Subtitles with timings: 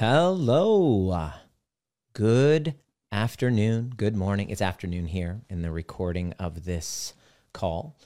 [0.00, 1.32] Hello.
[2.12, 2.76] Good
[3.10, 3.94] afternoon.
[3.96, 4.48] Good morning.
[4.48, 7.14] It's afternoon here in the recording of this
[7.52, 7.98] call,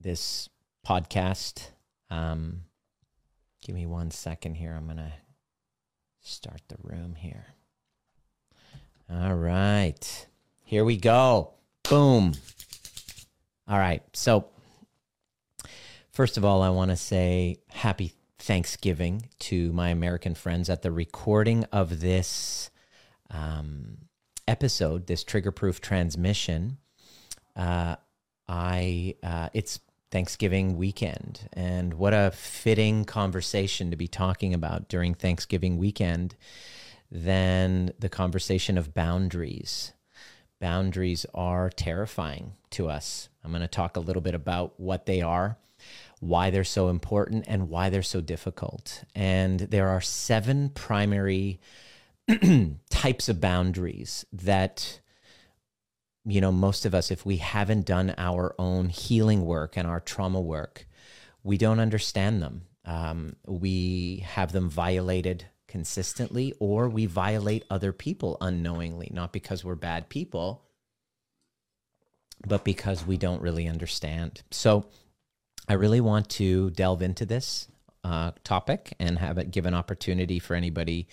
[0.00, 0.48] this
[0.86, 1.70] podcast.
[2.08, 2.60] Um,
[3.60, 4.72] give me one second here.
[4.72, 5.12] I'm going to
[6.20, 7.46] start the room here.
[9.10, 10.26] All right.
[10.62, 11.54] Here we go.
[11.90, 12.34] Boom.
[13.66, 14.04] All right.
[14.12, 14.50] So,
[16.12, 20.92] first of all, I want to say happy Thanksgiving to my American friends at the
[20.92, 22.70] recording of this
[23.30, 23.98] um,
[24.46, 26.78] episode, this trigger proof transmission.
[27.56, 27.96] Uh,
[28.48, 29.80] I uh, it's
[30.10, 36.36] Thanksgiving weekend, and what a fitting conversation to be talking about during Thanksgiving weekend
[37.10, 39.92] than the conversation of boundaries.
[40.60, 43.28] Boundaries are terrifying to us.
[43.44, 45.58] I'm going to talk a little bit about what they are
[46.20, 49.04] why they're so important and why they're so difficult.
[49.14, 51.60] And there are seven primary
[52.90, 55.00] types of boundaries that
[56.26, 60.00] you know most of us if we haven't done our own healing work and our
[60.00, 60.86] trauma work
[61.42, 68.36] we don't understand them um, we have them violated consistently or we violate other people
[68.40, 70.64] unknowingly not because we're bad people
[72.46, 74.84] but because we don't really understand so
[75.68, 77.68] I really want to delve into this
[78.02, 81.08] uh, topic and have it give an opportunity for anybody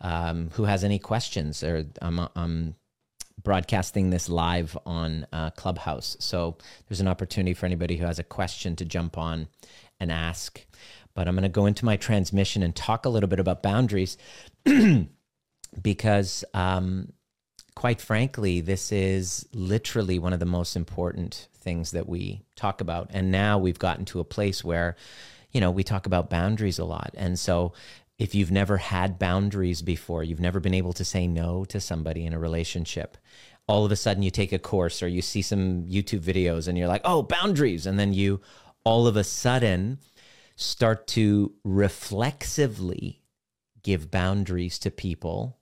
[0.00, 1.62] um, who has any questions.
[1.62, 2.74] Or I'm, I'm
[3.42, 8.24] broadcasting this live on uh, Clubhouse, so there's an opportunity for anybody who has a
[8.24, 9.48] question to jump on
[9.98, 10.64] and ask.
[11.14, 14.18] But I'm going to go into my transmission and talk a little bit about boundaries
[15.82, 17.12] because um,
[17.76, 23.10] quite frankly, this is literally one of the most important things that we talk about.
[23.12, 24.96] And now we've gotten to a place where,
[25.52, 27.14] you know, we talk about boundaries a lot.
[27.16, 27.74] And so
[28.18, 32.24] if you've never had boundaries before, you've never been able to say no to somebody
[32.24, 33.18] in a relationship,
[33.68, 36.78] all of a sudden you take a course or you see some YouTube videos and
[36.78, 37.84] you're like, oh, boundaries.
[37.84, 38.40] And then you
[38.84, 39.98] all of a sudden
[40.54, 43.20] start to reflexively
[43.82, 45.58] give boundaries to people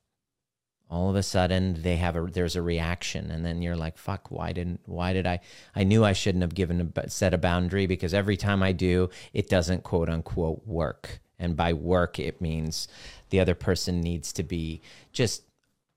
[0.94, 3.30] all of a sudden they have a there's a reaction.
[3.32, 5.40] And then you're like fuck why didn't why did i
[5.74, 9.10] i knew i shouldn't have given a set a boundary because every time i do
[9.32, 11.20] it doesn't quote unquote work.
[11.38, 12.86] And by work it means
[13.30, 15.42] the other person needs to be just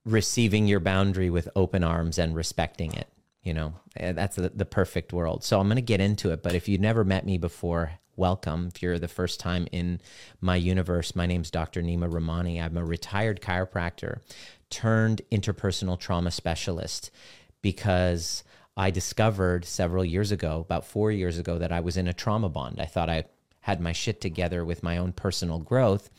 [0.03, 3.07] receiving your boundary with open arms and respecting it
[3.44, 3.74] you know?
[3.96, 5.44] Eh, that's the, the perfect world.
[5.44, 8.69] So i'm going to get into it but if you've never met me before welcome.
[8.74, 10.02] If you're the first time in
[10.41, 12.62] my universe my name's dr nima Rahmani.
[12.62, 14.22] I'm a retired chiropractor
[14.69, 17.11] turned interpersonal trauma specialist
[17.61, 18.44] because
[18.75, 22.50] I discovered several years ago, about four years ago, that I was in a trauma
[22.50, 22.79] bond.
[22.79, 23.25] I thought I
[23.61, 26.09] had my shit together with my own personal growth.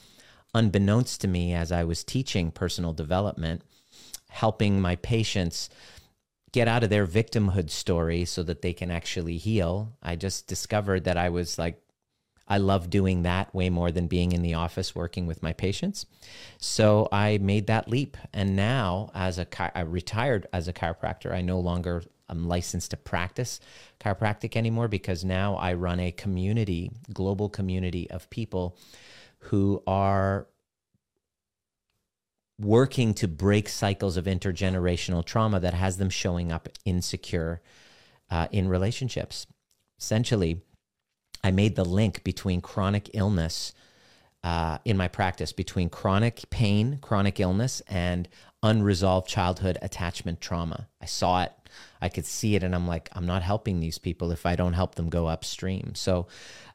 [0.54, 3.62] Unbeknownst to me, as I was teaching personal development,
[4.28, 5.70] helping my patients
[6.52, 11.04] get out of their victimhood story so that they can actually heal, I just discovered
[11.04, 11.80] that I was like
[12.48, 16.06] I love doing that way more than being in the office working with my patients.
[16.58, 18.16] So I made that leap.
[18.32, 19.46] And now, as a
[19.84, 23.60] retired as a chiropractor, I no longer am licensed to practice
[24.00, 28.76] chiropractic anymore because now I run a community, global community of people
[29.40, 30.46] who are
[32.60, 37.62] working to break cycles of intergenerational trauma that has them showing up insecure
[38.30, 39.46] uh, in relationships.
[39.98, 40.62] Essentially,
[41.42, 43.72] I made the link between chronic illness
[44.44, 48.28] uh, in my practice between chronic pain, chronic illness, and
[48.62, 50.88] unresolved childhood attachment trauma.
[51.00, 51.52] I saw it,
[52.00, 54.72] I could see it, and I'm like, I'm not helping these people if I don't
[54.72, 55.94] help them go upstream.
[55.94, 56.28] So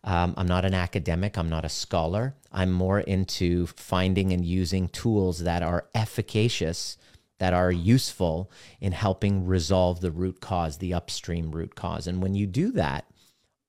[0.03, 2.35] um, I'm not an academic, I'm not a scholar.
[2.51, 6.97] I'm more into finding and using tools that are efficacious.
[7.39, 8.49] That are useful
[8.79, 12.07] in helping resolve the root cause, the upstream root cause.
[12.07, 13.05] And when you do that,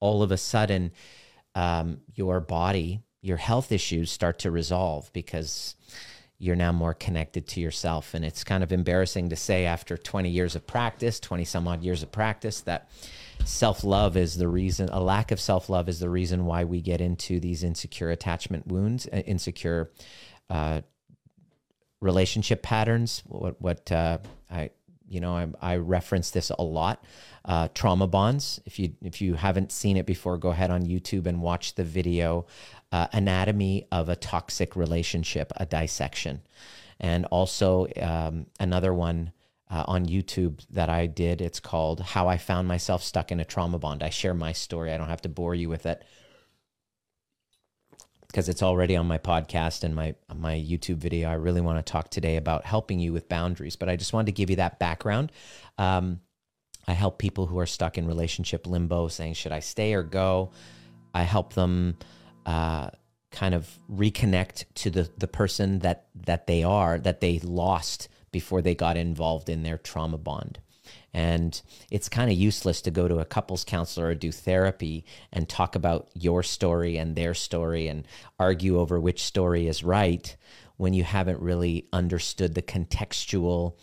[0.05, 0.93] all of a sudden
[1.55, 5.77] um, your body, your health issues start to resolve because
[6.39, 8.13] you're now more connected to yourself.
[8.13, 11.83] And it's kind of embarrassing to say after 20 years of practice, 20 some odd
[11.83, 12.91] years of practice, that
[13.47, 16.83] self love is the reason, a lack of self love is the reason why we
[16.83, 19.91] get into these insecure attachment wounds, uh, insecure
[20.51, 20.83] uh,
[22.03, 23.23] relationship patterns.
[23.27, 24.19] What, what uh,
[24.51, 24.69] I,
[25.15, 27.05] you know, I, I reference this a lot
[27.45, 28.61] uh, trauma bonds.
[28.65, 31.85] If you if you haven't seen it before, go ahead on YouTube and watch the
[31.85, 32.47] video
[32.91, 36.43] uh, "Anatomy of a Toxic Relationship: A Dissection,"
[36.99, 39.33] and also um, another one.
[39.71, 41.41] Uh, on YouTube that I did.
[41.41, 44.03] It's called How I Found Myself Stuck in a Trauma Bond.
[44.03, 44.93] I share my story.
[44.93, 46.05] I don't have to bore you with it.
[48.35, 51.29] Because it's already on my podcast and my my YouTube video.
[51.29, 54.27] I really want to talk today about helping you with boundaries, but I just wanted
[54.27, 55.31] to give you that background.
[55.79, 56.19] Um,
[56.89, 60.51] I help people who are stuck in relationship limbo, saying, "Should I stay or go?"
[61.15, 61.97] I help them
[62.45, 62.91] uh,
[63.31, 68.63] kind of reconnect to the the person that that they are, that they lost before
[68.63, 70.59] they got involved in their trauma bond.
[71.15, 75.49] And it's kind of useless to go to a couples counselor or do therapy and
[75.49, 78.07] talk about your story and their story and
[78.39, 80.37] argue over which story is right
[80.77, 83.75] when you haven't really understood the contextual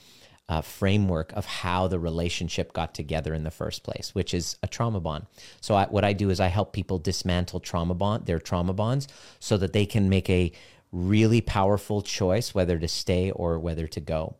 [0.49, 4.67] uh, framework of how the relationship got together in the first place, which is a
[4.67, 5.25] trauma bond.
[5.61, 9.07] So I, what I do is I help people dismantle trauma bond, their trauma bonds,
[9.39, 10.51] so that they can make a
[10.91, 14.35] really powerful choice whether to stay or whether to go.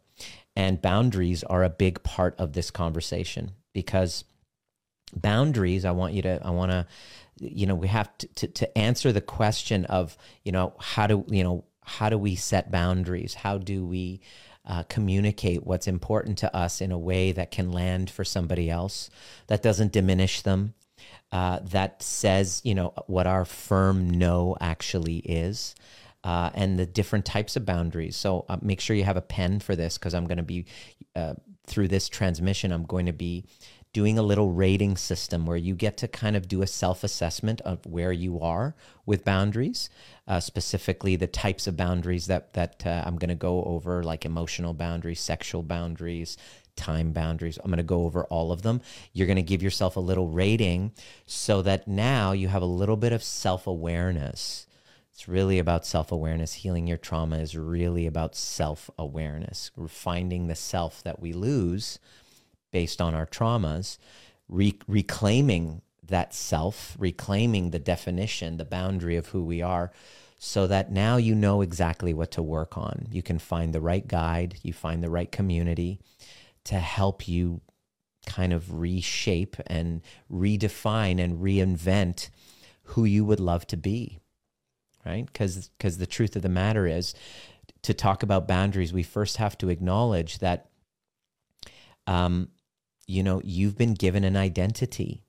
[0.55, 4.25] And boundaries are a big part of this conversation because
[5.13, 6.87] boundaries, I want you to, I want to,
[7.39, 11.25] you know, we have to, to, to answer the question of, you know, how do,
[11.29, 13.33] you know, how do we set boundaries?
[13.33, 14.21] How do we
[14.65, 19.09] uh, communicate what's important to us in a way that can land for somebody else,
[19.47, 20.73] that doesn't diminish them,
[21.31, 25.75] uh, that says, you know, what our firm no actually is
[26.23, 28.15] uh, and the different types of boundaries.
[28.15, 30.65] So uh, make sure you have a pen for this because I'm going to be,
[31.15, 31.35] uh,
[31.65, 33.45] through this transmission, I'm going to be
[33.93, 37.59] doing a little rating system where you get to kind of do a self assessment
[37.61, 38.75] of where you are
[39.05, 39.89] with boundaries,
[40.27, 44.25] uh, specifically the types of boundaries that, that uh, I'm going to go over, like
[44.25, 46.37] emotional boundaries, sexual boundaries,
[46.75, 47.59] time boundaries.
[47.61, 48.81] I'm going to go over all of them.
[49.11, 50.93] You're going to give yourself a little rating
[51.25, 54.67] so that now you have a little bit of self awareness
[55.13, 56.53] it's really about self awareness.
[56.53, 61.99] Healing your trauma is really about self awareness, finding the self that we lose
[62.71, 63.97] based on our traumas,
[64.47, 69.91] re- reclaiming that self, reclaiming the definition, the boundary of who we are,
[70.37, 73.07] so that now you know exactly what to work on.
[73.11, 75.99] You can find the right guide, you find the right community
[76.63, 77.61] to help you
[78.25, 82.29] kind of reshape and redefine and reinvent
[82.83, 84.20] who you would love to be
[85.05, 85.25] right?
[85.25, 87.13] Because because the truth of the matter is,
[87.83, 90.69] to talk about boundaries, we first have to acknowledge that,
[92.07, 92.49] um,
[93.07, 95.23] you know, you've been given an identity.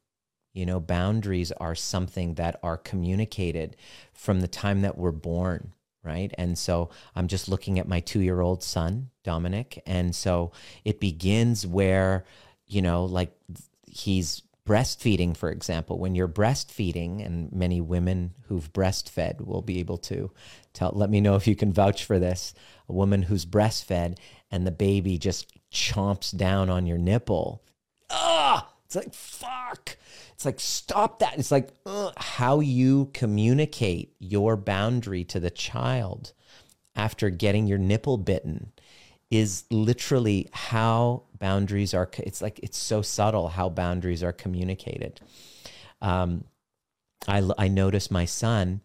[0.53, 3.75] You know, boundaries are something that are communicated
[4.13, 5.73] from the time that we're born,
[6.05, 6.31] right?
[6.37, 9.83] And so I'm just looking at my two year old son, Dominic.
[9.87, 10.53] And so
[10.85, 12.27] it begins where,
[12.67, 13.33] you know, like
[13.87, 19.99] he's breastfeeding, for example, when you're breastfeeding, and many women who've breastfed will be able
[19.99, 20.31] to
[20.73, 22.55] tell, let me know if you can vouch for this.
[22.89, 24.19] A woman who's breastfed
[24.51, 27.63] and the baby just chomps down on your nipple.
[28.11, 29.97] Ah, it's like, fuck.
[30.35, 31.39] It's like, stop that.
[31.39, 36.33] It's like uh, how you communicate your boundary to the child
[36.95, 38.73] after getting your nipple bitten
[39.31, 45.21] is literally how boundaries are it's like it's so subtle how boundaries are communicated.
[46.01, 46.45] Um,
[47.27, 48.81] I, I notice my son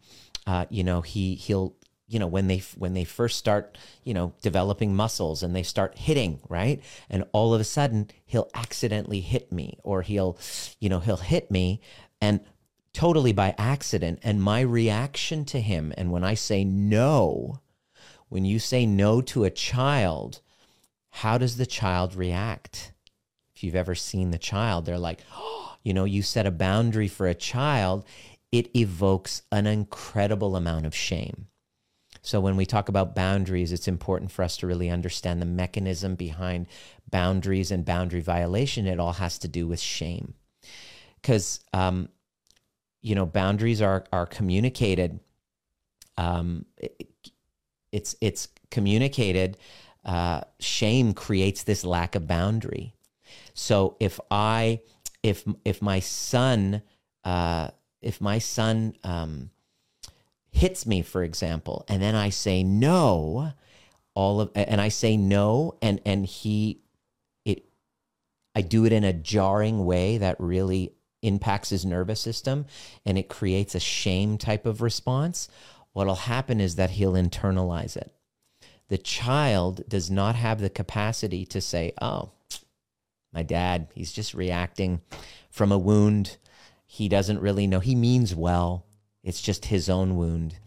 [0.46, 1.76] uh, you know he he'll
[2.08, 5.96] you know when they when they first start you know developing muscles and they start
[5.96, 6.82] hitting right?
[7.08, 10.36] And all of a sudden he'll accidentally hit me or he'll
[10.80, 11.80] you know he'll hit me
[12.20, 12.40] and
[12.92, 14.18] totally by accident.
[14.24, 17.60] And my reaction to him and when i say no
[18.28, 20.40] when you say no to a child,
[21.18, 22.92] how does the child react?
[23.54, 27.08] If you've ever seen the child, they're like, oh, you know, you set a boundary
[27.08, 28.04] for a child,
[28.52, 31.46] it evokes an incredible amount of shame.
[32.22, 36.14] So, when we talk about boundaries, it's important for us to really understand the mechanism
[36.14, 36.66] behind
[37.10, 38.86] boundaries and boundary violation.
[38.86, 40.34] It all has to do with shame.
[41.20, 42.08] Because, um,
[43.00, 45.20] you know, boundaries are, are communicated
[46.18, 46.66] um,
[47.92, 49.56] it's it's communicated.
[50.08, 52.94] Uh, shame creates this lack of boundary.
[53.52, 54.80] So if I
[55.22, 56.80] if if my son
[57.24, 57.68] uh,
[58.00, 59.50] if my son um,
[60.50, 63.52] hits me, for example, and then I say no,
[64.14, 66.80] all of and I say no, and and he
[67.44, 67.66] it
[68.54, 72.64] I do it in a jarring way that really impacts his nervous system,
[73.04, 75.50] and it creates a shame type of response
[75.92, 78.10] what'll happen is that he'll internalize it.
[78.88, 82.30] The child does not have the capacity to say, oh,
[83.32, 85.02] my dad, he's just reacting
[85.50, 86.38] from a wound.
[86.86, 87.80] He doesn't really know.
[87.80, 88.86] He means well.
[89.22, 90.58] It's just his own wound.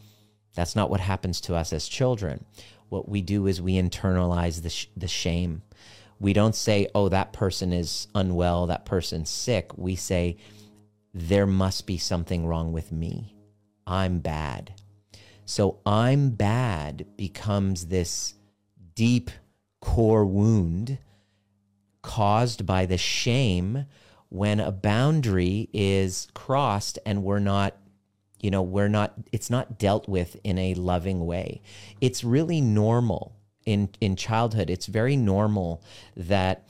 [0.56, 2.46] That's not what happens to us as children.
[2.90, 5.64] What we do is we internalize the, sh- the shame.
[6.20, 9.76] We don't say, oh, that person is unwell, that person's sick.
[9.76, 10.38] We say,
[11.14, 13.36] there must be something wrong with me.
[13.88, 14.76] I'm bad.
[15.46, 18.36] So I'm bad becomes this
[18.96, 19.32] deep
[19.80, 20.98] core wound
[22.02, 23.86] caused by the shame
[24.30, 27.76] when a boundary is crossed and we're not
[28.40, 31.62] you know we're not it's not dealt with in a loving way.
[32.00, 34.70] It's really normal in in childhood.
[34.70, 35.84] It's very normal
[36.16, 36.68] that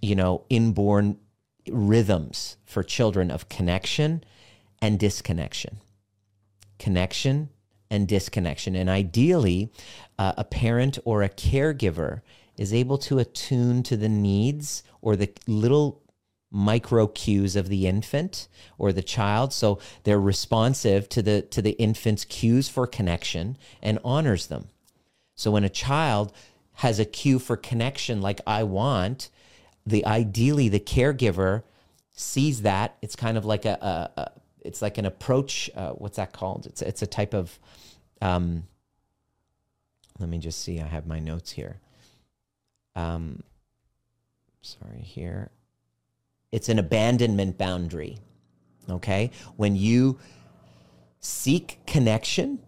[0.00, 1.18] you know inborn
[1.68, 4.22] rhythms for children of connection
[4.80, 5.80] and disconnection.
[6.78, 7.48] Connection
[7.90, 8.74] and disconnection.
[8.74, 9.72] And ideally
[10.18, 12.22] uh, a parent or a caregiver
[12.56, 16.02] is able to attune to the needs or the little
[16.50, 19.52] micro cues of the infant or the child.
[19.52, 24.68] So they're responsive to the to the infant's cues for connection and honors them.
[25.34, 26.32] So when a child
[26.74, 29.30] has a cue for connection like i want
[29.84, 31.64] the ideally the caregiver
[32.18, 32.96] sees that.
[33.00, 34.32] It's kind of like a, a, a
[34.68, 37.58] it's like an approach uh, what's that called it's it's a type of
[38.22, 38.64] um
[40.18, 41.80] let me just see i have my notes here
[42.94, 43.42] um
[44.62, 45.50] sorry here
[46.52, 48.18] it's an abandonment boundary.
[48.88, 49.30] Okay?
[49.56, 50.18] When you
[51.20, 52.60] seek connection,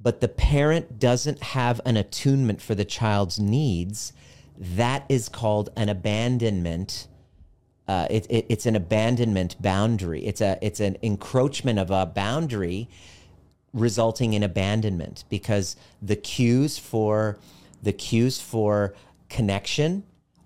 [0.00, 4.12] but the parent doesn't have an attunement for the child's needs,
[4.58, 7.06] that is called an abandonment.
[7.88, 10.24] Uh, it, it, it's an abandonment boundary.
[10.24, 12.88] It's a it's an encroachment of a boundary,
[13.74, 17.38] resulting in abandonment because the cues for
[17.82, 18.94] the cues for
[19.28, 20.04] connection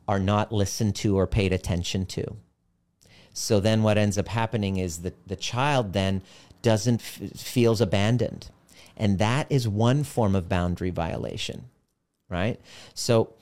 [0.08, 2.36] are not listened to or paid attention to.
[3.34, 6.22] So then what ends up happening is that the child then
[6.62, 8.48] doesn't f- feels abandoned.
[8.96, 11.66] And that is one form of boundary violation,
[12.30, 12.58] right?
[12.94, 13.34] So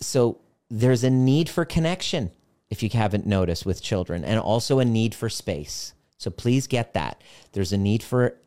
[0.00, 0.38] so
[0.70, 2.30] there's a need for connection
[2.70, 5.94] if you haven't noticed with children and also a need for space.
[6.18, 7.22] So please get that.
[7.52, 8.38] There's a need for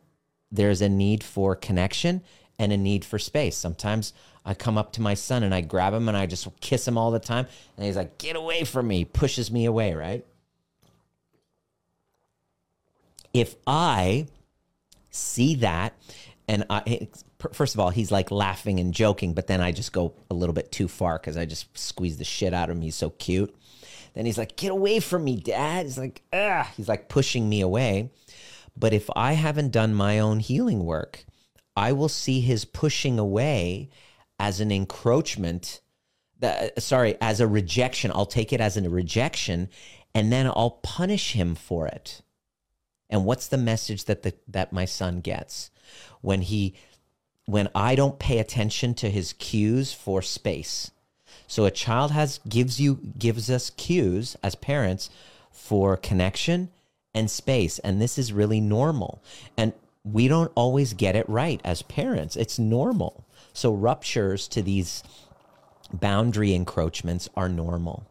[0.51, 2.23] there's a need for connection
[2.57, 3.55] and a need for space.
[3.55, 6.87] Sometimes I come up to my son and I grab him and I just kiss
[6.87, 7.47] him all the time
[7.77, 10.25] and he's like, "Get away from me." Pushes me away, right?
[13.33, 14.27] if I
[15.09, 15.93] see that
[16.47, 17.07] and I
[17.51, 20.53] first of all he's like laughing and joking but then I just go a little
[20.53, 23.55] bit too far cuz I just squeeze the shit out of him he's so cute
[24.13, 25.85] then he's like get away from me dad.
[25.85, 28.11] He's like ah he's like pushing me away.
[28.77, 31.25] But if I haven't done my own healing work
[31.79, 33.89] I will see his pushing away
[34.37, 35.79] as an encroachment
[36.39, 38.11] that, sorry as a rejection.
[38.13, 39.69] I'll take it as a rejection
[40.13, 42.21] and then I'll punish him for it.
[43.09, 45.71] And what's the message that the, that my son gets?
[46.21, 46.75] When he
[47.45, 50.91] when I don't pay attention to his cues for space?
[51.49, 55.09] So a child has gives you gives us cues as parents
[55.51, 56.69] for connection
[57.13, 59.21] and space and this is really normal.
[59.57, 62.35] And we don't always get it right as parents.
[62.35, 63.25] It's normal.
[63.51, 65.03] So ruptures to these
[65.91, 68.05] boundary encroachments are normal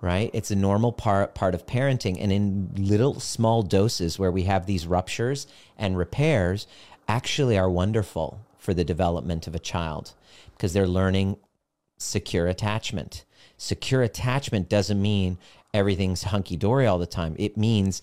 [0.00, 0.28] right?
[0.34, 4.66] It's a normal part part of parenting, and in little small doses where we have
[4.66, 5.46] these ruptures
[5.78, 6.66] and repairs,
[7.08, 10.12] actually are wonderful for the development of a child
[10.52, 11.38] because they're learning
[11.98, 13.24] secure attachment.
[13.56, 15.38] Secure attachment doesn't mean
[15.72, 17.34] everything's hunky dory all the time.
[17.38, 18.02] It means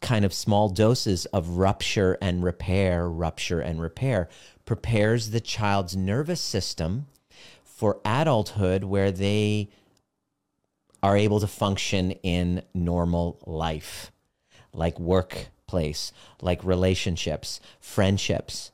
[0.00, 4.28] kind of small doses of rupture and repair, rupture and repair
[4.64, 7.06] prepares the child's nervous system
[7.64, 9.68] for adulthood where they
[11.02, 14.12] are able to function in normal life,
[14.72, 18.70] like workplace, like relationships, friendships,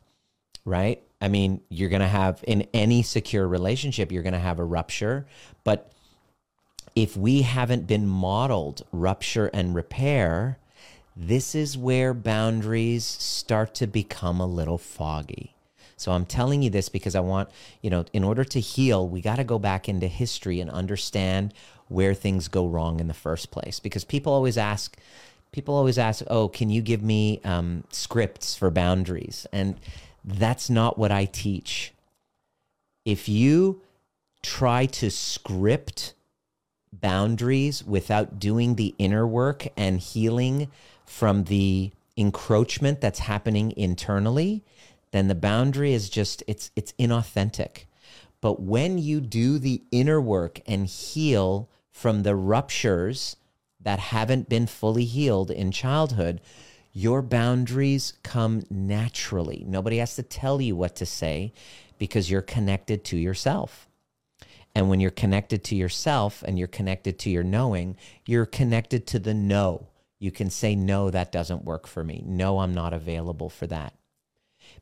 [0.65, 1.03] right?
[1.21, 4.65] I mean, you're going to have in any secure relationship, you're going to have a
[4.65, 5.27] rupture.
[5.65, 5.91] But
[6.95, 10.59] if we haven't been modeled rupture and repair,
[11.17, 15.55] this is where boundaries start to become a little foggy.
[15.97, 17.51] So I'm telling you this because I want,
[17.83, 21.53] you know, in order to heal, we got to go back into history and understand
[21.89, 23.81] where things go wrong in the first place.
[23.81, 24.97] Because people always ask,
[25.51, 29.45] people always ask, oh, can you give me um, scripts for boundaries?
[29.53, 29.75] And
[30.29, 31.93] that's not what I teach.
[33.05, 33.81] If you
[34.43, 36.15] try to script
[36.93, 40.71] boundaries without doing the inner work and healing
[41.07, 44.65] from the encroachment that's happening internally,
[45.13, 47.85] then the boundary is just it's it's inauthentic.
[48.41, 53.37] But when you do the inner work and heal from the ruptures
[53.81, 56.41] that haven't been fully healed in childhood,
[56.93, 59.65] your boundaries come naturally.
[59.67, 61.53] Nobody has to tell you what to say
[61.99, 63.89] because you're connected to yourself.
[64.75, 69.19] And when you're connected to yourself and you're connected to your knowing, you're connected to
[69.19, 69.89] the no.
[70.19, 72.23] You can say, no, that doesn't work for me.
[72.27, 73.95] No, I'm not available for that.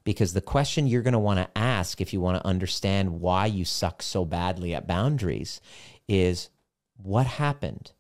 [0.04, 3.46] because the question you're going to want to ask if you want to understand why
[3.46, 5.60] you suck so badly at boundaries
[6.08, 6.48] is
[6.96, 7.92] what happened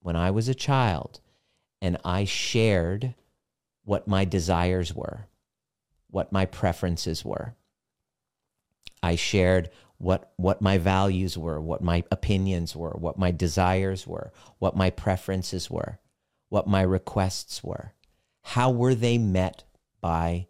[0.00, 1.20] when I was a child
[1.80, 3.14] and I shared
[3.84, 5.26] what my desires were,
[6.10, 7.54] what my preferences were.
[9.02, 14.32] I shared what what my values were, what my opinions were, what my desires were,
[14.58, 15.98] what my preferences were,
[16.48, 17.92] what my requests were.
[18.42, 19.64] How were they met
[20.00, 20.46] by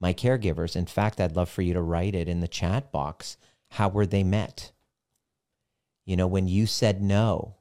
[0.00, 0.76] my caregivers?
[0.76, 3.36] In fact, I'd love for you to write it in the chat box.
[3.70, 4.72] How were they met?
[6.04, 7.56] You know, when you said no,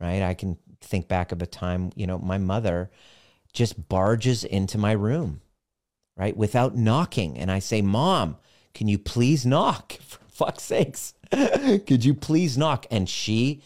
[0.00, 0.22] right?
[0.22, 2.90] I can think back of a time, you know, my mother
[3.52, 5.40] just barges into my room,
[6.16, 6.36] right?
[6.36, 7.38] Without knocking.
[7.38, 8.36] And I say, Mom,
[8.74, 9.92] can you please knock?
[10.00, 12.86] For fuck's sakes, could you please knock?
[12.90, 13.62] And she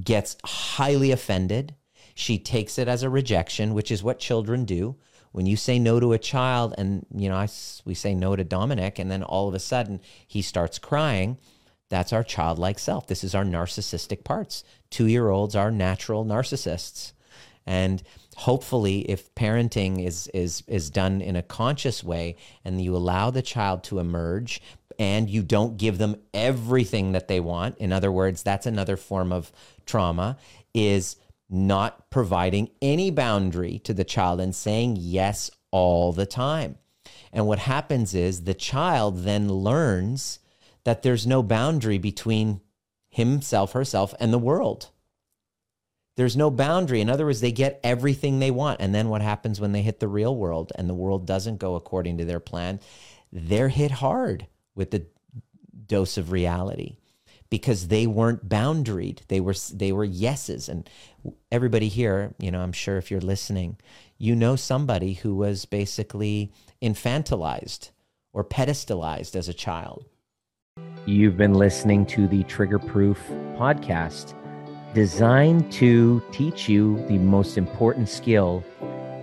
[0.00, 1.74] gets highly offended.
[2.14, 4.96] She takes it as a rejection, which is what children do.
[5.32, 7.48] When you say no to a child, and you know, I,
[7.84, 11.38] we say no to Dominic, and then all of a sudden he starts crying,
[11.92, 13.06] that's our childlike self.
[13.06, 14.64] This is our narcissistic parts.
[14.88, 17.12] Two year olds are natural narcissists.
[17.66, 18.02] And
[18.34, 23.42] hopefully if parenting is is is done in a conscious way and you allow the
[23.42, 24.62] child to emerge
[24.98, 29.30] and you don't give them everything that they want in other words that's another form
[29.30, 29.52] of
[29.84, 30.38] trauma
[30.72, 31.16] is
[31.50, 36.78] not providing any boundary to the child and saying yes all the time
[37.34, 40.38] and what happens is the child then learns
[40.84, 42.60] that there's no boundary between
[43.08, 44.90] himself herself and the world
[46.16, 47.00] there's no boundary.
[47.00, 48.80] In other words, they get everything they want.
[48.80, 51.74] And then what happens when they hit the real world and the world doesn't go
[51.74, 52.80] according to their plan?
[53.32, 55.06] They're hit hard with the
[55.86, 56.96] dose of reality
[57.48, 59.20] because they weren't boundaried.
[59.28, 60.68] They were they were yeses.
[60.68, 60.88] And
[61.50, 63.78] everybody here, you know, I'm sure if you're listening,
[64.18, 67.90] you know somebody who was basically infantilized
[68.34, 70.06] or pedestalized as a child.
[71.04, 73.18] You've been listening to the Trigger Proof
[73.58, 74.34] podcast
[74.94, 78.62] designed to teach you the most important skill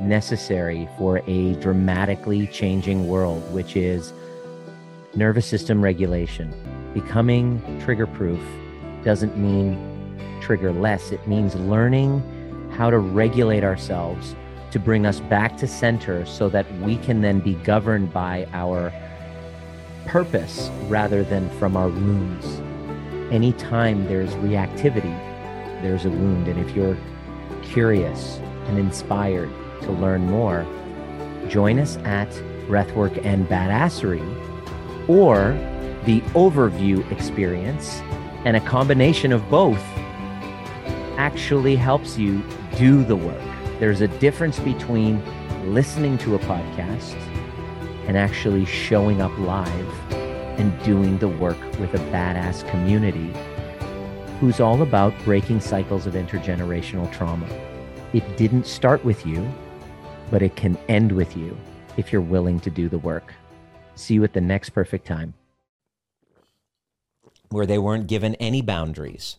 [0.01, 4.11] necessary for a dramatically changing world, which is
[5.15, 6.53] nervous system regulation.
[6.93, 8.41] Becoming trigger proof
[9.05, 9.77] doesn't mean
[10.41, 12.21] trigger less, it means learning
[12.75, 14.35] how to regulate ourselves
[14.71, 18.91] to bring us back to center so that we can then be governed by our
[20.05, 22.61] purpose rather than from our wounds.
[23.31, 25.15] Anytime there's reactivity,
[25.81, 26.47] there's a wound.
[26.47, 26.97] And if you're
[27.61, 29.49] curious and inspired
[29.81, 30.65] to learn more,
[31.47, 32.29] join us at
[32.67, 34.19] Breathwork and Badassery
[35.07, 35.53] or
[36.05, 37.99] the overview experience.
[38.45, 39.83] And a combination of both
[41.17, 42.41] actually helps you
[42.77, 43.41] do the work.
[43.79, 45.21] There's a difference between
[45.73, 47.17] listening to a podcast
[48.09, 50.11] and actually showing up live
[50.59, 53.31] and doing the work with a badass community
[54.39, 57.47] who's all about breaking cycles of intergenerational trauma.
[58.11, 59.47] It didn't start with you,
[60.31, 61.55] but it can end with you
[61.97, 63.31] if you're willing to do the work.
[63.93, 65.35] See you at the next perfect time.
[67.49, 69.37] Where they weren't given any boundaries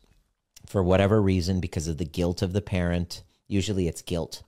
[0.64, 3.24] for whatever reason because of the guilt of the parent.
[3.48, 4.44] Usually it's guilt.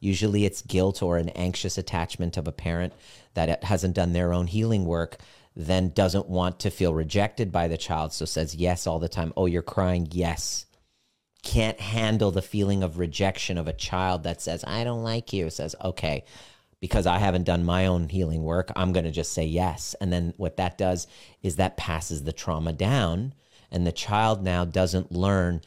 [0.00, 2.92] Usually it's guilt or an anxious attachment of a parent
[3.34, 5.18] that hasn't done their own healing work
[5.56, 9.32] then doesn't want to feel rejected by the child, so says yes all the time.
[9.36, 10.66] Oh, you're crying, yes.
[11.42, 15.48] Can't handle the feeling of rejection of a child that says, I don't like you,
[15.48, 16.24] says, okay,
[16.78, 19.94] because I haven't done my own healing work, I'm going to just say yes.
[19.98, 21.06] And then what that does
[21.42, 23.32] is that passes the trauma down,
[23.70, 25.62] and the child now doesn't learn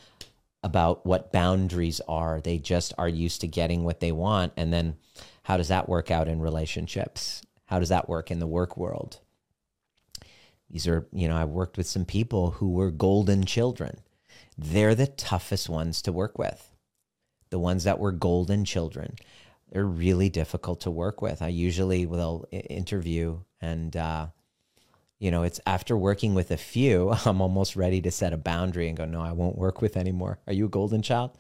[0.64, 2.42] about what boundaries are.
[2.42, 4.54] They just are used to getting what they want.
[4.58, 4.98] And then
[5.44, 7.42] how does that work out in relationships?
[7.66, 9.20] How does that work in the work world?
[10.70, 14.02] These are, you know, I've worked with some people who were golden children.
[14.58, 16.76] They're the toughest ones to work with.
[17.50, 19.16] The ones that were golden children.
[19.72, 21.42] They're really difficult to work with.
[21.42, 24.28] I usually will interview and, uh,
[25.20, 28.88] you know, it's after working with a few, I'm almost ready to set a boundary
[28.88, 30.40] and go, no, I won't work with anymore.
[30.48, 31.38] Are you a golden child?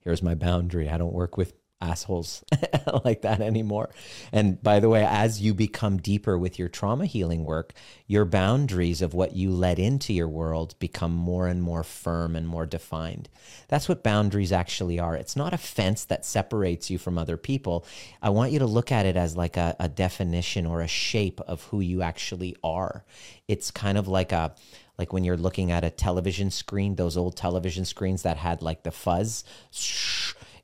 [0.00, 0.88] Here's my boundary.
[0.88, 2.44] I don't work with assholes
[3.04, 3.90] like that anymore.
[4.32, 7.72] And by the way, as you become deeper with your trauma healing work,
[8.06, 12.48] your boundaries of what you let into your world become more and more firm and
[12.48, 13.28] more defined.
[13.68, 15.14] That's what boundaries actually are.
[15.14, 17.84] It's not a fence that separates you from other people.
[18.22, 21.40] I want you to look at it as like a, a definition or a shape
[21.42, 23.04] of who you actually are.
[23.46, 24.54] It's kind of like a
[24.98, 28.82] like when you're looking at a television screen, those old television screens that had like
[28.82, 29.44] the fuzz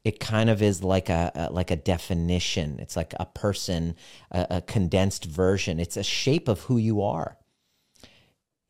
[0.05, 2.79] it kind of is like a, a like a definition.
[2.79, 3.97] It's like a person,
[4.31, 5.81] a, a condensed version.
[5.81, 7.39] It's a shape of who you are.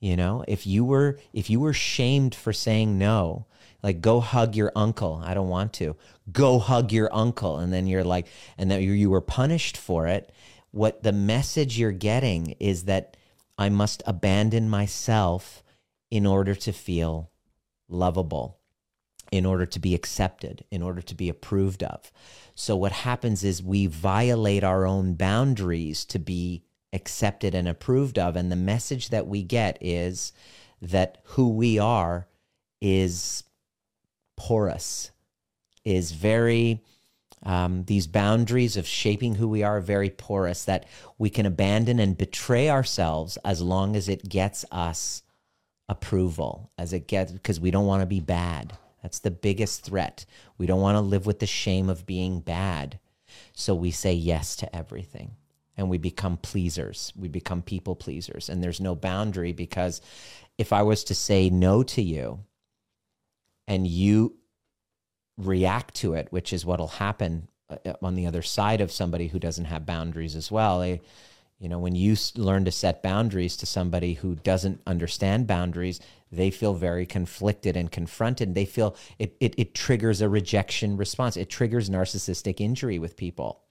[0.01, 3.47] You know, if you were if you were shamed for saying no,
[3.83, 5.21] like go hug your uncle.
[5.25, 5.97] I don't want to.
[6.31, 10.31] Go hug your uncle, and then you're like, and you, you were punished for it.
[10.71, 13.17] What the message you're getting is that
[13.59, 15.63] I must abandon myself
[16.11, 17.31] in order to feel
[17.89, 18.59] lovable
[19.35, 22.13] in order to be accepted, in order to be approved of.
[22.55, 28.37] So, what happens is we violate our own boundaries to be accepted and approved of.
[28.37, 30.33] And the message that we get is
[30.81, 32.29] that who we are
[32.81, 33.43] is
[34.37, 35.11] porous,
[35.85, 36.81] is very,
[37.43, 40.87] um, these boundaries of shaping who we are are very porous, that
[41.19, 45.23] we can abandon and betray ourselves as long as it gets us
[45.89, 50.25] approval, as it gets, because we don't want to be bad that's the biggest threat.
[50.57, 52.99] We don't want to live with the shame of being bad.
[53.53, 55.33] So we say yes to everything
[55.77, 57.13] and we become pleasers.
[57.15, 58.49] We become people pleasers.
[58.49, 60.01] And there's no boundary because
[60.57, 62.45] if I was to say no to you
[63.69, 64.37] and you
[65.37, 69.39] react to it, which is what'll happen uh, on the other side of somebody who
[69.39, 70.81] doesn't have boundaries as well.
[70.81, 71.03] They,
[71.59, 76.01] you know, when you learn to set boundaries to somebody who doesn't understand boundaries,
[76.37, 78.55] they feel very conflicted and confronted.
[78.55, 81.37] They feel it, it, it triggers a rejection response.
[81.37, 83.63] It triggers narcissistic injury with people.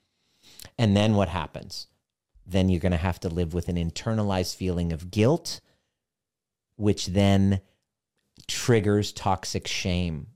[0.77, 1.87] And then what happens?
[2.45, 5.61] Then you're going to have to live with an internalized feeling of guilt,
[6.75, 7.61] which then
[8.47, 10.27] triggers toxic shame,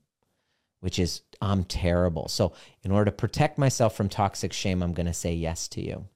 [0.80, 2.28] which is, I'm terrible.
[2.28, 5.84] So, in order to protect myself from toxic shame, I'm going to say yes to
[5.84, 6.06] you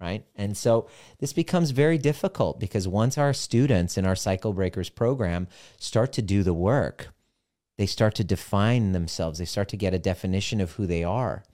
[0.00, 0.24] right?
[0.34, 5.48] And so this becomes very difficult because once our students in our Cycle Breakers program
[5.78, 7.08] start to do the work,
[7.78, 11.44] they start to define themselves, they start to get a definition of who they are.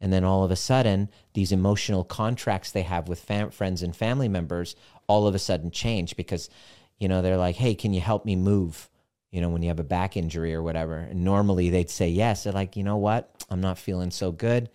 [0.00, 3.94] And then all of a sudden, these emotional contracts they have with fam- friends and
[3.94, 4.74] family members
[5.06, 6.50] all of a sudden change because,
[6.98, 8.90] you know, they're like, hey, can you help me move?
[9.30, 10.96] You know, when you have a back injury or whatever.
[10.96, 12.44] And normally they'd say yes.
[12.44, 13.30] They're like, you know what?
[13.48, 14.70] I'm not feeling so good.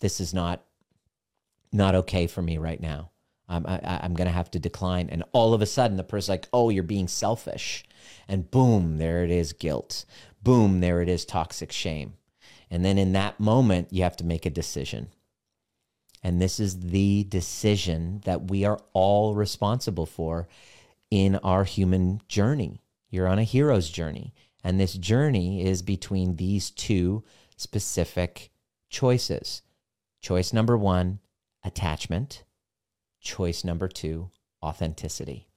[0.00, 0.62] This is not
[1.74, 3.10] not okay for me right now.
[3.48, 5.08] Um, I, I'm going to have to decline.
[5.10, 7.84] And all of a sudden, the person's like, oh, you're being selfish.
[8.26, 10.04] And boom, there it is guilt.
[10.42, 12.14] Boom, there it is toxic shame.
[12.70, 15.08] And then in that moment, you have to make a decision.
[16.22, 20.48] And this is the decision that we are all responsible for
[21.10, 22.80] in our human journey.
[23.10, 24.32] You're on a hero's journey.
[24.64, 27.24] And this journey is between these two
[27.56, 28.50] specific
[28.88, 29.60] choices.
[30.22, 31.20] Choice number one
[31.64, 32.44] attachment.
[33.20, 34.30] Choice number two,
[34.62, 35.48] authenticity.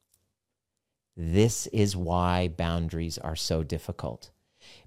[1.15, 4.31] This is why boundaries are so difficult.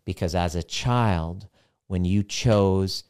[0.05, 1.49] Because as a child,
[1.89, 3.05] when you chose,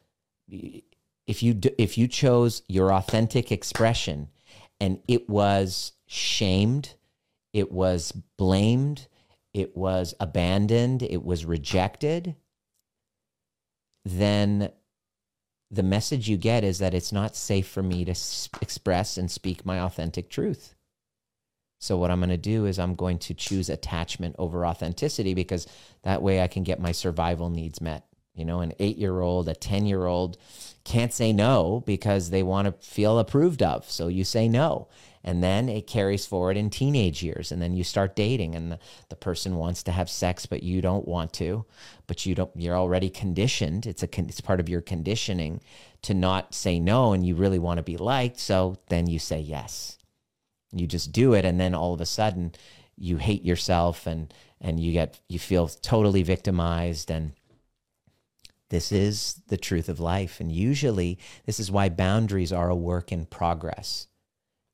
[0.48, 4.28] if you, if you chose your authentic expression
[4.80, 6.94] and it was shamed,
[7.52, 9.06] it was blamed,
[9.52, 12.36] it was abandoned, it was rejected,
[14.04, 14.70] then
[15.70, 18.14] the message you get is that it's not safe for me to
[18.60, 20.74] express and speak my authentic truth.
[21.78, 25.66] So, what I'm going to do is I'm going to choose attachment over authenticity because
[26.02, 28.04] that way I can get my survival needs met.
[28.34, 30.36] You know, an eight year old, a 10 year old
[30.84, 33.90] can't say no because they want to feel approved of.
[33.90, 34.88] So, you say no
[35.22, 37.52] and then it carries forward in teenage years.
[37.52, 38.78] And then you start dating and the,
[39.10, 41.64] the person wants to have sex but you don't want to
[42.06, 43.86] but you don't you're already conditioned.
[43.86, 45.60] It's a it's part of your conditioning
[46.02, 48.38] to not say no and you really want to be liked.
[48.38, 49.98] So then you say yes.
[50.72, 52.52] You just do it and then all of a sudden
[52.96, 57.32] you hate yourself and and you get you feel totally victimized and
[58.70, 60.38] this is the truth of life.
[60.40, 64.06] And usually this is why boundaries are a work in progress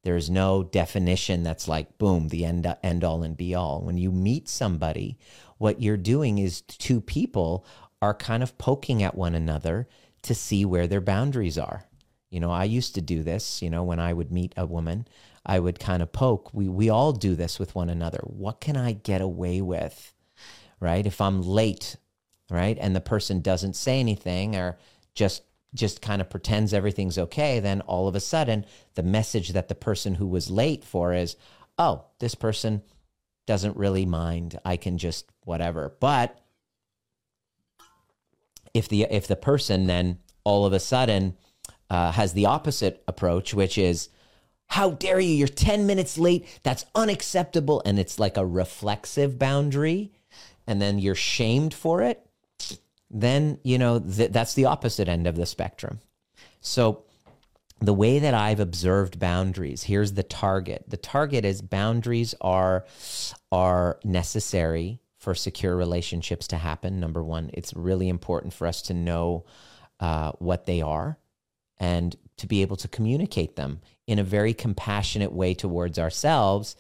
[0.07, 3.81] there's no definition that's like, boom, the end, end all and be all.
[3.81, 5.19] When you meet somebody,
[5.59, 7.67] what you're doing is two people
[8.01, 9.89] are kind of poking at one another
[10.23, 11.87] to see where their boundaries are.
[12.31, 15.09] You know, I used to do this, you know, when I would meet a woman,
[15.45, 16.55] I would kind of poke.
[16.55, 18.21] We, we all do this with one another.
[18.23, 20.15] What can I get away with?
[20.79, 21.05] Right?
[21.05, 21.97] If I'm late,
[22.49, 24.79] right, and the person doesn't say anything or
[25.17, 25.43] just
[25.77, 29.75] just kind of pretends everything's okay, then all of a sudden the message that the
[29.75, 31.37] person who was late for is,
[31.79, 32.83] oh, this person
[33.47, 34.59] doesn't really mind.
[34.65, 35.95] I can just whatever.
[36.01, 36.39] But
[38.75, 41.37] if the if the person then all of a sudden
[41.91, 44.09] uh, has the opposite approach, which is,
[44.69, 45.33] how dare you?
[45.35, 46.47] You're 10 minutes late.
[46.63, 47.83] That's unacceptable.
[47.85, 50.13] And it's like a reflexive boundary.
[50.67, 52.26] And then you're shamed for it
[53.11, 56.01] then you know th- that's the opposite end of the spectrum.
[56.61, 57.05] So
[57.81, 60.85] the way that I've observed boundaries, here's the target.
[60.89, 62.87] The target is boundaries are
[63.53, 67.01] are necessary for secure relationships to happen.
[67.01, 69.45] Number one, it's really important for us to know
[70.01, 71.19] uh, what they are
[71.79, 76.77] and to be able to communicate them in a very compassionate way towards ourselves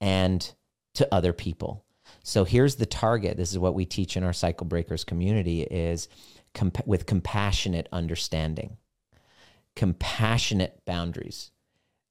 [0.00, 0.52] and
[0.94, 1.84] to other people.
[2.26, 3.36] So here's the target.
[3.36, 6.08] This is what we teach in our cycle breakers community is
[6.54, 8.78] comp- with compassionate understanding.
[9.76, 11.52] Compassionate boundaries.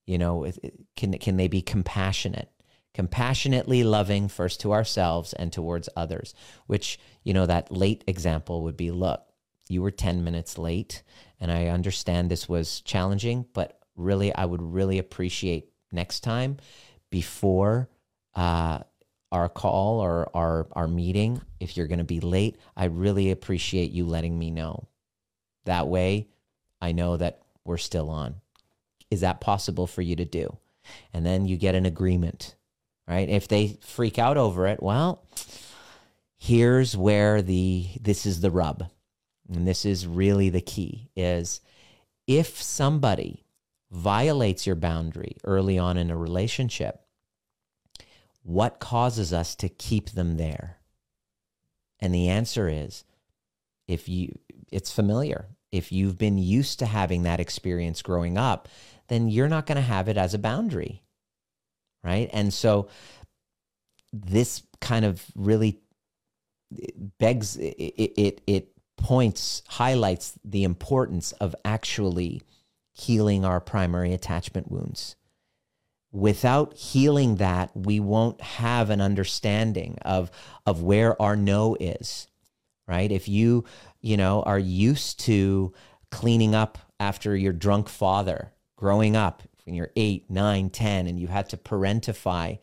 [0.05, 0.49] You know,
[0.95, 2.49] can can they be compassionate?
[2.93, 6.33] Compassionately loving first to ourselves and towards others,
[6.65, 9.21] which, you know, that late example would be look,
[9.67, 11.03] you were 10 minutes late
[11.41, 16.55] and I understand this was challenging, but really I would really appreciate next time
[17.09, 17.89] before
[18.33, 18.79] uh,
[19.31, 23.91] our call or our our meeting if you're going to be late i really appreciate
[23.91, 24.87] you letting me know.
[25.65, 26.27] That way
[26.81, 28.35] i know that we're still on.
[29.09, 30.57] Is that possible for you to do?
[31.13, 32.55] And then you get an agreement
[33.07, 33.29] right?
[33.29, 35.25] If they freak out over it well
[36.37, 38.89] here's where the this is the rub.
[39.51, 41.61] And this is really the key is
[42.27, 43.45] if somebody
[43.91, 47.04] violates your boundary early on in a relationship
[48.45, 50.77] what causes us to keep them there?
[51.99, 53.03] And the answer is
[53.87, 54.37] if you
[54.71, 55.47] it's familiar.
[55.71, 58.69] If you've been used to having that experience growing up,
[59.07, 61.01] then you're not going to have it as a boundary.
[62.03, 62.29] Right?
[62.31, 62.87] And so
[64.13, 65.79] this kind of really
[67.19, 72.41] begs it, it, it points highlights the importance of actually
[72.93, 75.15] healing our primary attachment wounds
[76.15, 80.31] without healing that, we won't have an understanding of,
[80.65, 82.27] of where our no is,
[82.87, 83.11] right?
[83.11, 83.65] If you,
[83.99, 85.73] you know, are used to
[86.11, 91.27] cleaning up after your drunk father growing up when you're eight, nine, ten, and you
[91.27, 92.59] had to parentify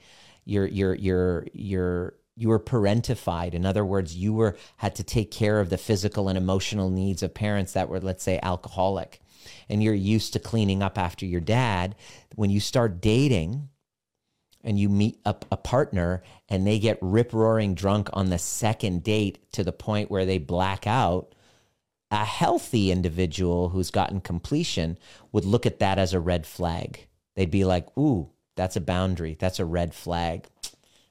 [0.46, 3.52] your, your, your, your, you were parentified.
[3.52, 7.22] In other words, you were had to take care of the physical and emotional needs
[7.22, 9.20] of parents that were, let's say, alcoholic
[9.68, 11.94] and you're used to cleaning up after your dad,
[12.36, 13.68] when you start dating
[14.64, 19.02] and you meet a, a partner and they get rip roaring drunk on the second
[19.02, 21.34] date to the point where they black out,
[22.10, 24.98] a healthy individual who's gotten completion
[25.32, 27.06] would look at that as a red flag.
[27.34, 29.36] They'd be like, ooh, that's a boundary.
[29.38, 30.46] That's a red flag.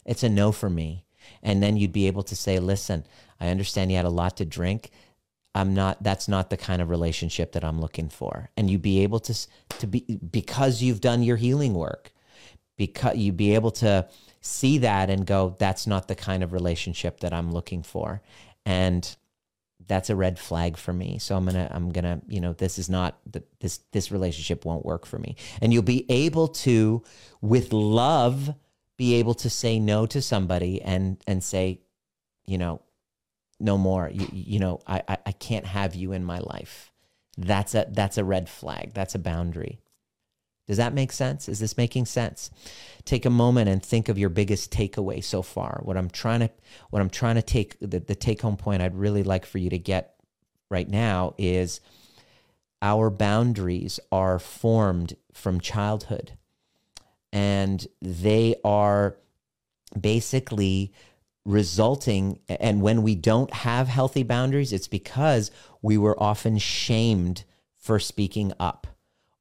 [0.06, 1.06] It's a no for me.
[1.42, 3.06] And then you'd be able to say, listen,
[3.40, 4.92] I understand you had a lot to drink.
[5.54, 8.50] I'm not that's not the kind of relationship that I'm looking for.
[8.56, 9.48] And you be able to
[9.80, 12.12] to be because you've done your healing work.
[12.78, 14.08] Because you be able to
[14.40, 18.22] see that and go that's not the kind of relationship that I'm looking for.
[18.66, 19.16] And
[19.88, 21.20] that's a red flag for me.
[21.20, 24.12] So I'm going to I'm going to, you know, this is not the, this this
[24.12, 25.36] relationship won't work for me.
[25.62, 27.04] And you'll be able to
[27.42, 28.56] with love
[28.98, 31.82] be able to say no to somebody and and say,
[32.46, 32.82] you know,
[33.62, 34.10] no more.
[34.12, 36.92] You, you know, I, I, I can't have you in my life.
[37.38, 38.94] That's a that's a red flag.
[38.94, 39.80] That's a boundary.
[40.68, 41.50] Does that make sense?
[41.50, 42.50] Is this making sense?
[43.04, 45.82] Take a moment and think of your biggest takeaway so far.
[45.84, 46.50] What I'm trying to
[46.90, 49.70] what I'm trying to take the, the take home point I'd really like for you
[49.70, 50.16] to get
[50.70, 51.82] right now is
[52.82, 56.38] our boundaries are formed from childhood
[57.32, 59.18] and they are
[60.00, 60.94] basically
[61.44, 65.50] resulting and when we don't have healthy boundaries it's because
[65.82, 67.44] we were often shamed
[67.78, 68.88] for speaking up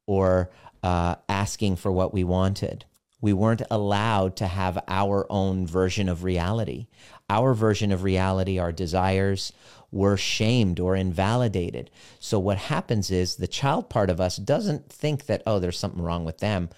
[0.07, 0.51] or
[0.83, 2.85] uh, asking for what we wanted.
[3.21, 6.87] We weren't allowed to have our own version of reality.
[7.29, 9.53] Our version of reality our desires
[9.93, 11.91] were shamed or invalidated.
[12.19, 16.03] So what happens is the child part of us doesn't think that oh there's something
[16.03, 16.71] wrong with them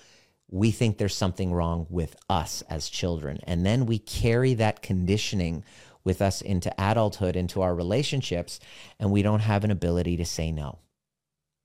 [0.53, 3.39] we think there's something wrong with us as children.
[3.45, 5.65] And then we carry that conditioning
[6.05, 8.61] with us into adulthood, into our relationships,
[9.01, 10.79] and we don't have an ability to say no.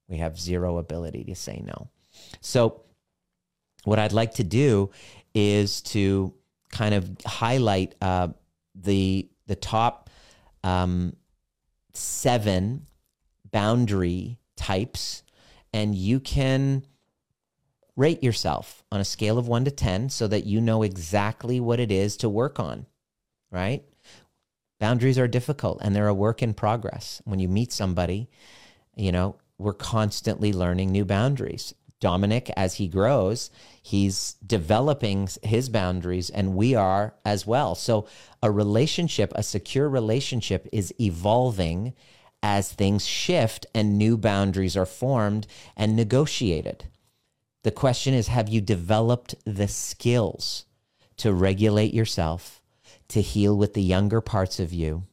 [0.08, 1.90] We have zero ability to say no.
[2.40, 2.80] So,
[3.84, 4.90] what I'd like to do
[5.34, 6.32] is to
[6.70, 8.28] kind of highlight uh,
[8.74, 10.08] the the top
[10.64, 11.14] um,
[11.92, 12.86] seven
[13.50, 15.24] boundary types,
[15.74, 16.84] and you can
[17.98, 21.80] rate yourself on a scale of one to 10 so that you know exactly what
[21.80, 22.86] it is to work on,
[23.50, 23.84] right?
[24.78, 27.20] Boundaries are difficult and they're a work in progress.
[27.24, 28.30] When you meet somebody,
[28.94, 31.74] you know, we're constantly learning new boundaries.
[32.00, 33.50] Dominic, as he grows,
[33.82, 37.74] he's developing his boundaries, and we are as well.
[37.74, 38.06] So,
[38.40, 41.94] a relationship, a secure relationship, is evolving
[42.40, 46.84] as things shift and new boundaries are formed and negotiated.
[47.68, 50.64] The question is have you developed the skills
[51.18, 52.62] to regulate yourself,
[53.08, 55.04] to heal with the younger parts of you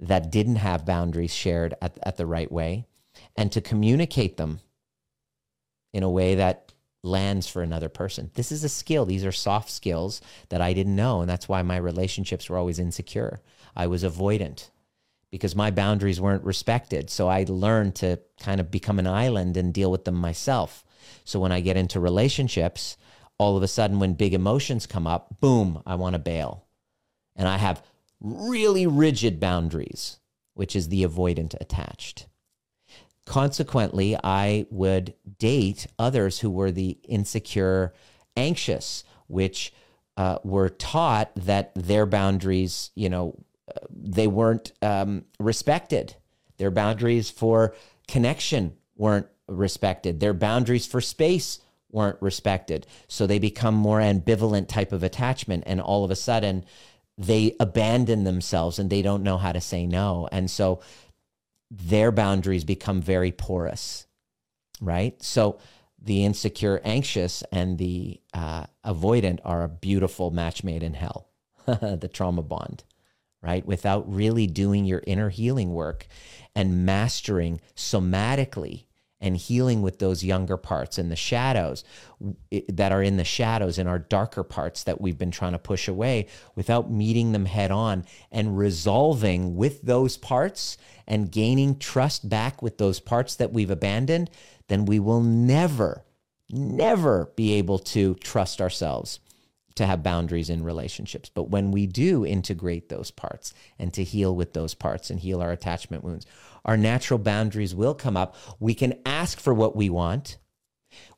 [0.00, 2.86] that didn't have boundaries shared at, at the right way,
[3.36, 4.60] and to communicate them
[5.92, 8.30] in a way that lands for another person.
[8.32, 9.04] This is a skill.
[9.04, 11.20] These are soft skills that I didn't know.
[11.20, 13.42] And that's why my relationships were always insecure.
[13.76, 14.70] I was avoidant
[15.30, 17.10] because my boundaries weren't respected.
[17.10, 20.82] So I learned to kind of become an island and deal with them myself.
[21.24, 22.96] So when I get into relationships,
[23.38, 26.64] all of a sudden, when big emotions come up, boom, I want to bail.
[27.36, 27.82] And I have
[28.20, 30.18] really rigid boundaries,
[30.54, 32.26] which is the avoidant attached.
[33.26, 37.94] Consequently, I would date others who were the insecure,
[38.36, 39.72] anxious, which
[40.16, 43.36] uh, were taught that their boundaries, you know,
[43.90, 46.14] they weren't um, respected.
[46.58, 47.74] Their boundaries for
[48.06, 50.20] connection weren't respected.
[50.20, 52.86] Their boundaries for space weren't respected.
[53.08, 55.64] So they become more ambivalent type of attachment.
[55.66, 56.64] And all of a sudden,
[57.16, 60.28] they abandon themselves and they don't know how to say no.
[60.32, 60.80] And so
[61.70, 64.06] their boundaries become very porous,
[64.80, 65.20] right?
[65.22, 65.58] So
[66.00, 71.28] the insecure, anxious, and the uh, avoidant are a beautiful match made in hell,
[71.66, 72.84] the trauma bond,
[73.40, 73.64] right?
[73.64, 76.06] Without really doing your inner healing work
[76.54, 78.84] and mastering somatically
[79.24, 81.82] and healing with those younger parts and the shadows
[82.68, 85.88] that are in the shadows in our darker parts that we've been trying to push
[85.88, 92.60] away without meeting them head on and resolving with those parts and gaining trust back
[92.60, 94.28] with those parts that we've abandoned,
[94.68, 96.04] then we will never,
[96.50, 99.20] never be able to trust ourselves
[99.74, 101.30] to have boundaries in relationships.
[101.30, 105.40] But when we do integrate those parts and to heal with those parts and heal
[105.40, 106.26] our attachment wounds,
[106.64, 108.36] our natural boundaries will come up.
[108.58, 110.38] We can ask for what we want.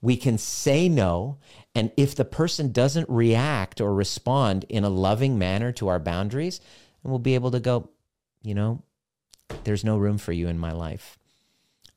[0.01, 1.39] We can say no.
[1.75, 6.61] And if the person doesn't react or respond in a loving manner to our boundaries,
[7.03, 7.91] then we'll be able to go,
[8.43, 8.83] you know,
[9.65, 11.19] there's no room for you in my life.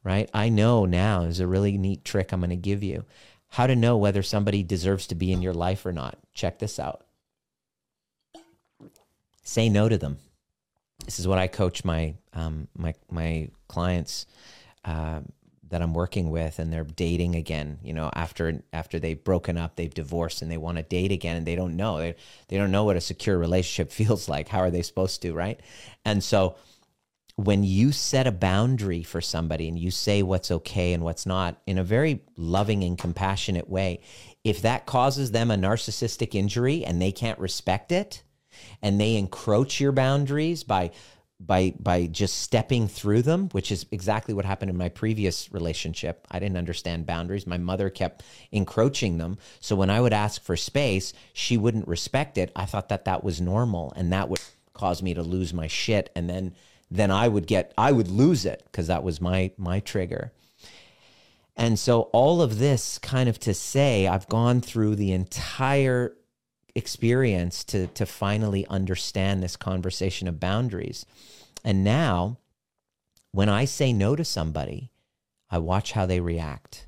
[0.04, 0.30] Right?
[0.34, 3.06] I know now is a really neat trick I'm going to give you
[3.50, 6.18] how to know whether somebody deserves to be in your life or not.
[6.34, 7.06] Check this out.
[9.44, 10.20] Say no to them.
[11.06, 14.26] This is what I coach my um, my my clients
[14.86, 15.22] uh,
[15.70, 17.80] that I'm working with, and they're dating again.
[17.84, 21.38] You know, after after they've broken up, they've divorced, and they want to date again,
[21.38, 22.16] and they don't know they
[22.48, 24.50] they don't know what a secure relationship feels like.
[24.50, 25.60] How are they supposed to, right?
[26.06, 26.56] And so
[27.44, 31.62] when you set a boundary for somebody and you say what's okay and what's not
[31.66, 34.02] in a very loving and compassionate way,
[34.44, 38.24] if that causes them a narcissistic injury and they can't respect it
[38.82, 40.92] and they encroach your boundaries by
[41.40, 46.28] by by just stepping through them, which is exactly what happened in my previous relationship.
[46.30, 47.48] I didn't understand boundaries.
[47.48, 49.38] My mother kept encroaching them.
[49.60, 52.52] So when I would ask for space, she wouldn't respect it.
[52.56, 54.42] I thought that that was normal and that would
[54.74, 56.56] cause me to lose my shit and then
[56.92, 60.34] then I would get I would lose it because that was my my trigger.
[61.56, 66.16] And so all of this kind of to say I've gone through the entire
[66.76, 71.06] experience to to finally understand this conversation of boundaries.
[71.64, 72.38] And now
[73.32, 74.92] when I say no to somebody,
[75.50, 76.88] I watch how they react.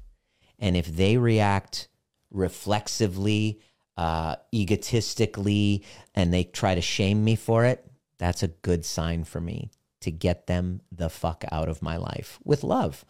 [0.59, 1.87] And if they react
[2.31, 3.59] reflexively,
[3.97, 5.83] uh, egotistically,
[6.15, 7.85] and they try to shame me for it,
[8.17, 12.39] that's a good sign for me to get them the fuck out of my life
[12.43, 13.05] with love.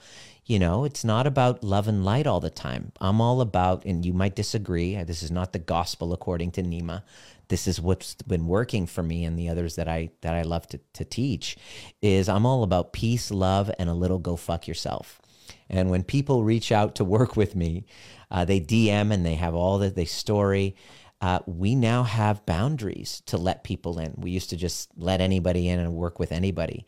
[0.46, 2.92] You know, it's not about love and light all the time.
[3.00, 7.04] I'm all about, and you might disagree, this is not the gospel according to Nima.
[7.48, 10.68] This is what's been working for me and the others that I that I love
[10.68, 11.58] to, to teach
[12.02, 15.22] is I'm all about peace, love, and a little go fuck yourself.
[15.70, 17.86] And when people reach out to work with me,
[18.30, 20.76] uh, they DM and they have all the, they story
[21.22, 24.14] uh, we now have boundaries to let people in.
[24.18, 26.88] We used to just let anybody in and work with anybody.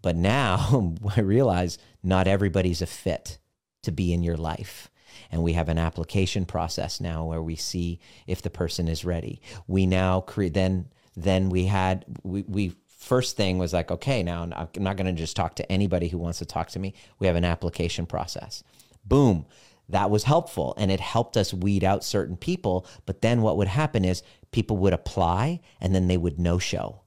[0.00, 3.38] But now I realize not everybody's a fit
[3.82, 4.90] to be in your life.
[5.30, 9.40] And we have an application process now where we see if the person is ready.
[9.66, 14.42] We now create, then, then we had, we, we first thing was like, okay, now
[14.42, 16.94] I'm not going to just talk to anybody who wants to talk to me.
[17.18, 18.62] We have an application process.
[19.04, 19.46] Boom
[19.88, 22.86] that was helpful and it helped us weed out certain people.
[23.04, 27.02] But then what would happen is people would apply and then they would no show,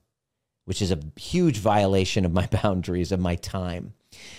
[0.66, 3.94] which is a huge violation of my boundaries of my time.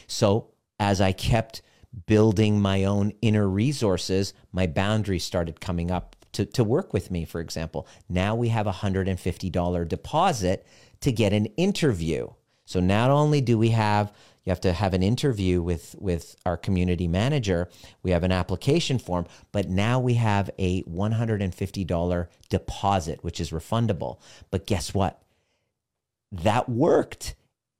[0.07, 1.63] So as I kept
[2.07, 7.25] building my own inner resources, my boundaries started coming up to, to work with me,
[7.25, 7.87] for example.
[8.09, 10.67] Now we have a $150 deposit
[11.01, 12.29] to get an interview.
[12.65, 14.13] So not only do we have
[14.45, 17.69] you have to have an interview with with our community manager,
[18.03, 24.19] we have an application form, but now we have a $150 deposit which is refundable.
[24.51, 25.23] But guess what?
[26.33, 27.35] That worked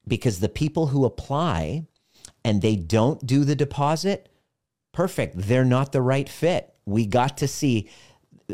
[0.07, 1.87] because the people who apply
[2.45, 4.29] and they don't do the deposit,
[4.93, 5.35] perfect.
[5.37, 6.75] They're not the right fit.
[6.87, 7.89] We got to see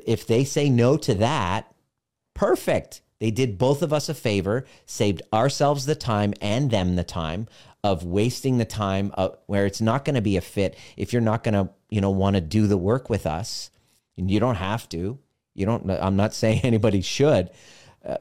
[0.06, 1.72] if they say no to that,
[2.34, 3.00] perfect.
[3.18, 7.48] They did both of us a favor, saved ourselves the time and them the time
[7.82, 11.22] of wasting the time of, where it's not going to be a fit if you're
[11.22, 13.70] not going to, you know, want to do the work with us.
[14.18, 15.18] And you don't have to.
[15.54, 17.50] You don't I'm not saying anybody should,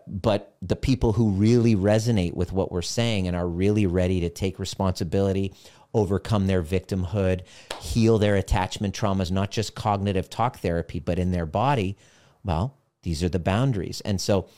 [0.07, 4.29] but the people who really resonate with what we're saying and are really ready to
[4.29, 5.53] take responsibility,
[5.93, 7.41] overcome their victimhood,
[7.79, 11.97] heal their attachment traumas, not just cognitive talk therapy, but in their body,
[12.43, 14.01] well, these are the boundaries.
[14.01, 14.49] And so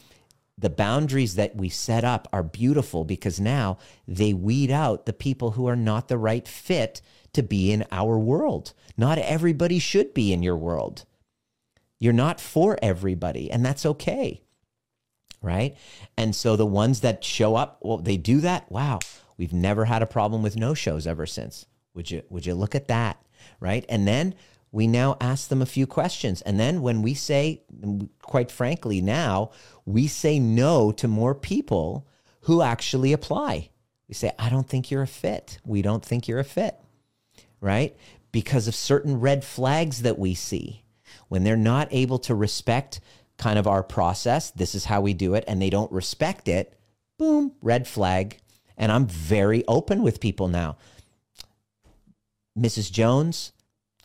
[0.58, 5.52] the boundaries that we set up are beautiful because now they weed out the people
[5.52, 7.02] who are not the right fit
[7.34, 8.74] to be in our world.
[8.98, 11.06] Not everybody should be in your world.
[12.00, 14.42] You're not for everybody, and that's okay.
[15.48, 15.78] Right.
[16.18, 18.70] And so the ones that show up, well, they do that.
[18.70, 19.00] Wow.
[19.38, 21.66] We've never had a problem with no shows ever since.
[21.94, 23.26] Would you would you look at that?
[23.62, 23.86] Right.
[23.88, 24.36] And then
[24.74, 26.42] we now ask them a few questions.
[26.42, 27.64] And then when we say,
[28.22, 29.52] quite frankly, now
[29.86, 32.06] we say no to more people
[32.42, 33.70] who actually apply.
[34.10, 35.60] We say, I don't think you're a fit.
[35.66, 36.78] We don't think you're a fit,
[37.62, 37.96] right?
[38.34, 40.84] Because of certain red flags that we see.
[41.30, 43.00] When they're not able to respect
[43.38, 46.74] kind of our process, this is how we do it, and they don't respect it,
[47.18, 48.38] boom, red flag.
[48.78, 50.78] And I'm very open with people now.
[52.58, 52.92] Mrs.
[52.92, 53.52] Jones,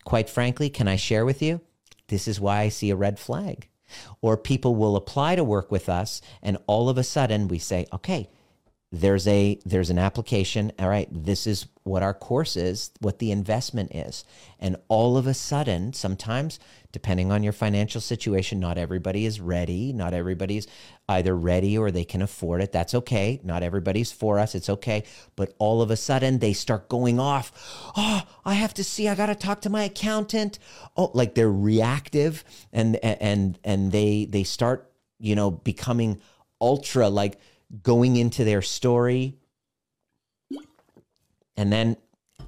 [0.04, 1.60] quite frankly, can I share with you?
[2.08, 3.68] This is why I see a red flag.
[4.20, 7.86] Or people will apply to work with us, and all of a sudden we say,
[7.92, 8.28] okay,
[8.92, 10.70] there's a there's an application.
[10.78, 14.24] All right this is what our course is what the investment is.
[14.60, 16.60] And all of a sudden sometimes
[16.92, 19.94] depending on your financial situation not everybody is ready.
[19.94, 20.66] Not everybody's
[21.08, 22.70] either ready or they can afford it.
[22.70, 23.40] That's okay.
[23.42, 24.54] Not everybody's for us.
[24.54, 25.04] It's okay.
[25.36, 27.50] But all of a sudden they start going off.
[27.96, 29.08] Oh i have to see.
[29.08, 30.58] I got to talk to my accountant.
[30.98, 36.20] Oh like they're reactive and and and they they start you know becoming
[36.60, 37.38] ultra like
[37.82, 39.36] going into their story.
[41.56, 41.96] And then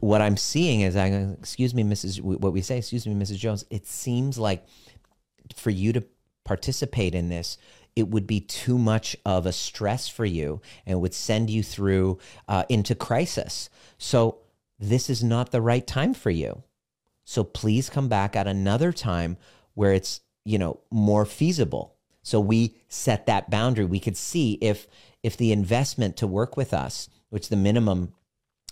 [0.01, 2.21] what I'm seeing is, I excuse me, Mrs.
[2.21, 3.39] What we say, excuse me, Mrs.
[3.39, 3.65] Jones.
[3.71, 4.67] It seems like
[5.55, 6.05] for you to
[6.45, 7.59] participate in this,
[7.97, 12.19] it would be too much of a stress for you and would send you through
[12.49, 13.71] uh, into crisis.
[13.99, 14.39] So
[14.79, 16.63] this is not the right time for you.
[17.25, 19.37] So please come back at another time
[19.75, 21.94] where it's you know more feasible.
[22.25, 23.85] So we set that boundary.
[23.85, 24.89] We could see if
[25.23, 28.13] if the investment to work with us, which the minimum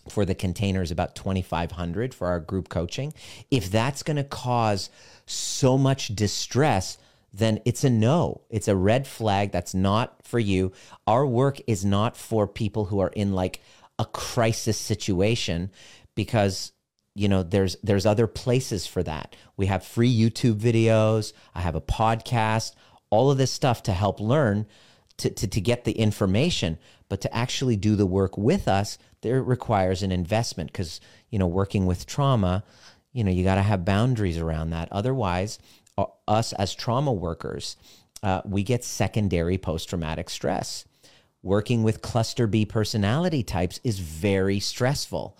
[0.09, 3.14] for the container is about 2500 for our group coaching,
[3.50, 4.90] if that's going to cause
[5.26, 6.98] so much distress,
[7.32, 8.42] then it's a no.
[8.50, 9.53] It's a red flag.
[9.53, 10.72] That's not for you.
[11.07, 13.61] Our work is not for people who are in like
[13.98, 15.70] a crisis situation
[16.14, 16.72] because
[17.14, 19.36] you know there's there's other places for that.
[19.57, 22.72] We have free YouTube videos, I have a podcast,
[23.13, 24.67] all of this stuff to help learn
[25.19, 26.79] to, to, to get the information,
[27.11, 30.99] but to actually do the work with us, there requires an investment because,
[31.29, 32.65] you know, working with trauma,
[33.13, 34.89] you know, you got to have boundaries around that.
[34.91, 35.59] Otherwise,
[35.99, 37.77] uh, us as trauma workers,
[38.23, 40.87] uh, we get secondary post traumatic stress.
[41.43, 45.37] Working with cluster B personality types is very stressful.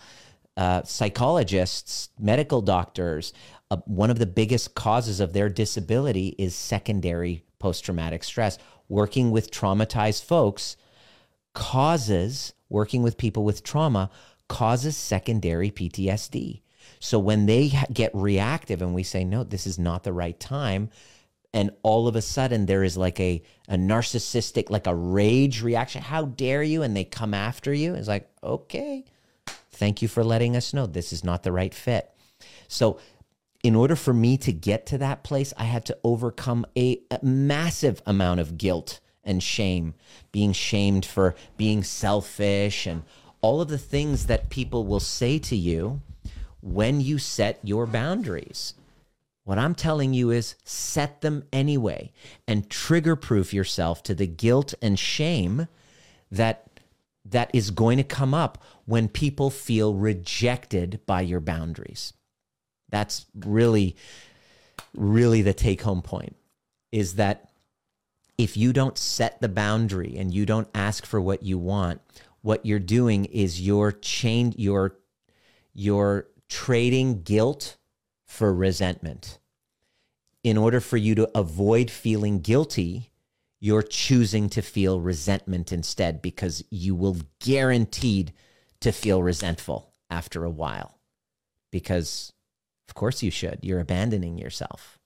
[0.59, 3.33] Uh, psychologists, medical doctors,
[3.70, 8.58] uh, one of the biggest causes of their disability is secondary post traumatic stress
[8.88, 10.76] working with traumatized folks
[11.54, 14.10] causes working with people with trauma
[14.48, 16.62] causes secondary PTSD.
[16.98, 20.90] So when they get reactive and we say no this is not the right time
[21.54, 26.02] and all of a sudden there is like a a narcissistic like a rage reaction
[26.02, 29.04] how dare you and they come after you it's like okay
[29.72, 32.08] thank you for letting us know this is not the right fit.
[32.68, 32.98] So
[33.62, 37.20] in order for me to get to that place, I had to overcome a, a,
[37.22, 39.94] massive amount of guilt and shame,
[40.32, 43.04] being shamed for being selfish and
[43.40, 46.00] all of the things that people will say to you
[46.60, 48.74] when you set your boundaries.
[49.44, 52.12] What I'm telling you is set them anyway
[52.46, 55.66] and trigger proof yourself to the guilt and shame
[56.30, 56.68] that
[57.24, 62.12] that is going to come up when people feel rejected by your boundaries.
[62.93, 63.97] That's really,
[64.95, 66.36] really the take home point
[66.93, 67.51] is that
[68.38, 72.01] if you don't set the boundary and you don't ask for what you want,
[72.43, 74.97] what you're doing is you're chained, you're,
[75.72, 77.78] you're trading guilt
[78.26, 79.38] for resentment.
[80.45, 83.11] In order for you to avoid feeling guilty,
[83.61, 88.32] you're choosing to feel resentment instead because you will guaranteed
[88.80, 90.99] to feel resentful after a while.
[91.70, 92.32] Because,
[92.93, 93.61] of course, you should.
[93.62, 94.99] You're abandoning yourself.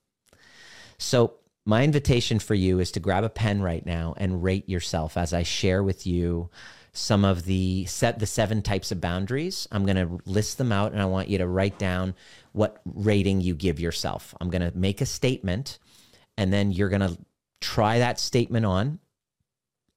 [0.99, 1.35] So,
[1.65, 5.33] my invitation for you is to grab a pen right now and rate yourself as
[5.33, 6.51] I share with you
[6.93, 9.69] some of the set the seven types of boundaries.
[9.71, 12.17] I'm going to list them out and I want you to write down
[12.51, 14.35] what rating you give yourself.
[14.41, 15.79] I'm going to make a statement
[16.37, 17.17] and then you're going to
[17.61, 18.99] try that statement on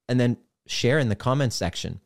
[0.08, 0.38] and then
[0.68, 2.02] share in the comments section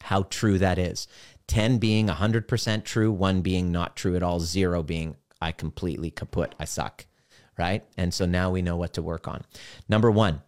[0.00, 1.06] how true that is.
[1.48, 6.54] 10 being 100% true, 1 being not true at all, 0 being I completely kaput,
[6.58, 7.06] I suck
[7.58, 7.84] right?
[7.98, 9.44] And so now we know what to work on.
[9.88, 10.40] Number one,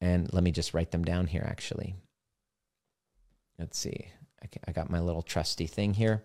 [0.00, 1.94] and let me just write them down here actually.
[3.58, 4.08] Let's see.
[4.66, 6.24] I got my little trusty thing here.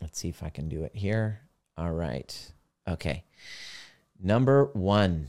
[0.00, 1.40] Let's see if I can do it here.
[1.76, 2.52] All right.
[2.88, 3.24] Okay.
[4.18, 5.28] Number one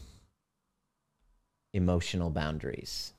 [1.73, 3.11] emotional boundaries.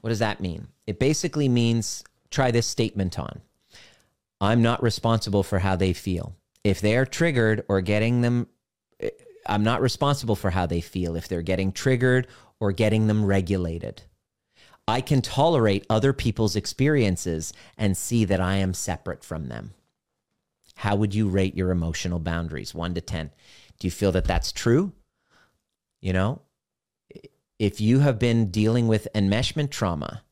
[0.00, 0.68] What does that mean?
[0.86, 3.40] It basically means try this statement on.
[4.40, 6.34] I'm not responsible for how they feel.
[6.64, 8.46] If they are triggered or getting them,
[9.00, 9.10] eh,
[9.46, 12.26] I'm not responsible for how they feel if they're getting triggered
[12.58, 14.02] or getting them regulated.
[14.88, 19.74] I can tolerate other people's experiences and see that I am separate from them.
[20.76, 23.30] How would you rate your emotional boundaries, one to 10?
[23.78, 24.92] Do you feel that that's true?
[26.00, 26.40] You know,
[27.60, 30.22] if you have been dealing with enmeshment trauma,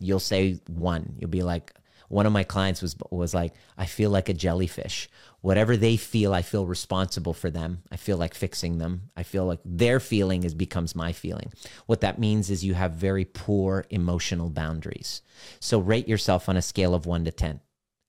[0.00, 1.14] you'll say one.
[1.16, 1.72] You'll be like,
[2.08, 5.08] one of my clients was was like i feel like a jellyfish.
[5.40, 7.82] Whatever they feel i feel responsible for them.
[7.90, 9.10] I feel like fixing them.
[9.16, 11.52] I feel like their feeling is becomes my feeling.
[11.86, 15.22] What that means is you have very poor emotional boundaries.
[15.60, 17.60] So rate yourself on a scale of 1 to 10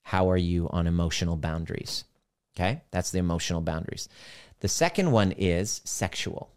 [0.02, 2.04] how are you on emotional boundaries?
[2.54, 2.82] Okay?
[2.92, 4.08] That's the emotional boundaries.
[4.60, 6.55] The second one is sexual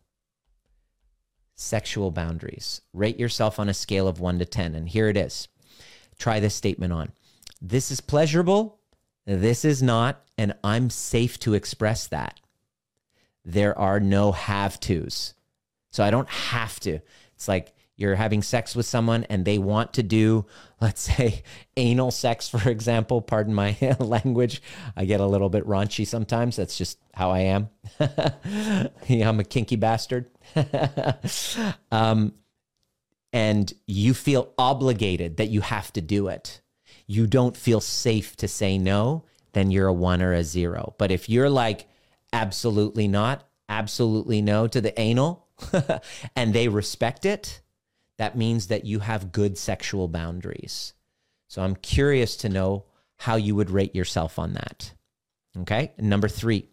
[1.59, 5.47] sexual boundaries rate yourself on a scale of 1 to 10 and here it is
[6.17, 7.11] try this statement on
[7.61, 8.79] this is pleasurable,
[9.25, 12.39] this is not, and I'm safe to express that.
[13.43, 15.33] There are no have tos.
[15.91, 16.99] So I don't have to.
[17.35, 20.45] It's like you're having sex with someone and they want to do,
[20.81, 21.43] let's say,
[21.77, 23.21] anal sex, for example.
[23.21, 24.61] Pardon my language.
[24.95, 26.55] I get a little bit raunchy sometimes.
[26.55, 27.69] That's just how I am.
[29.07, 30.29] yeah, I'm a kinky bastard.
[31.91, 32.33] um,
[33.31, 36.61] and you feel obligated that you have to do it
[37.09, 40.93] you don't feel safe to say no, then you're a one or a zero.
[40.99, 41.87] But if you're like,
[42.31, 45.47] absolutely not, absolutely no to the anal,
[46.35, 47.61] and they respect it,
[48.19, 50.93] that means that you have good sexual boundaries.
[51.47, 52.83] So I'm curious to know
[53.15, 54.91] how you would rate yourself on that.
[55.61, 55.93] Okay.
[55.97, 56.67] And number three,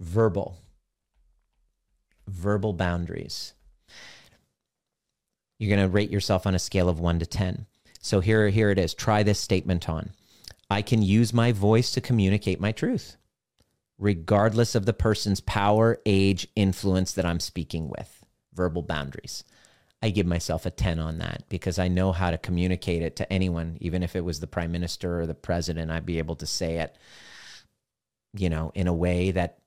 [0.00, 0.56] verbal.
[2.26, 3.52] Verbal boundaries.
[5.58, 7.66] You're going to rate yourself on a scale of one to 10.
[8.00, 8.94] So here, here it is.
[8.94, 10.12] Try this statement on.
[10.70, 13.18] I can use my voice to communicate my truth,
[13.98, 18.24] regardless of the person's power, age, influence that I'm speaking with.
[18.54, 19.44] Verbal boundaries.
[20.00, 23.32] I give myself a 10 on that because I know how to communicate it to
[23.32, 26.46] anyone, even if it was the prime minister or the president, I'd be able to
[26.46, 26.96] say it,
[28.34, 29.58] you know, in a way that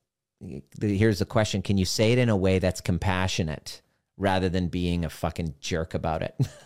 [0.79, 3.81] here's the question Can you say it in a way that's compassionate?
[4.21, 6.35] rather than being a fucking jerk about it.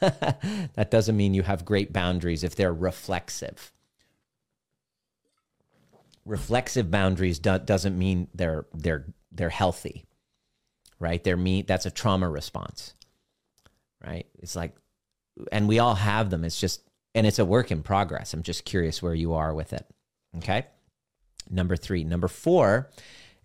[0.75, 3.71] that doesn't mean you have great boundaries if they're reflexive.
[6.25, 10.05] Reflexive boundaries do- doesn't mean they're they're they're healthy.
[10.99, 11.23] Right?
[11.23, 12.94] They're me that's a trauma response.
[14.05, 14.27] Right?
[14.39, 14.75] It's like
[15.51, 16.43] and we all have them.
[16.43, 16.81] It's just
[17.13, 18.33] and it's a work in progress.
[18.33, 19.85] I'm just curious where you are with it.
[20.37, 20.65] Okay?
[21.49, 22.89] Number 3, number 4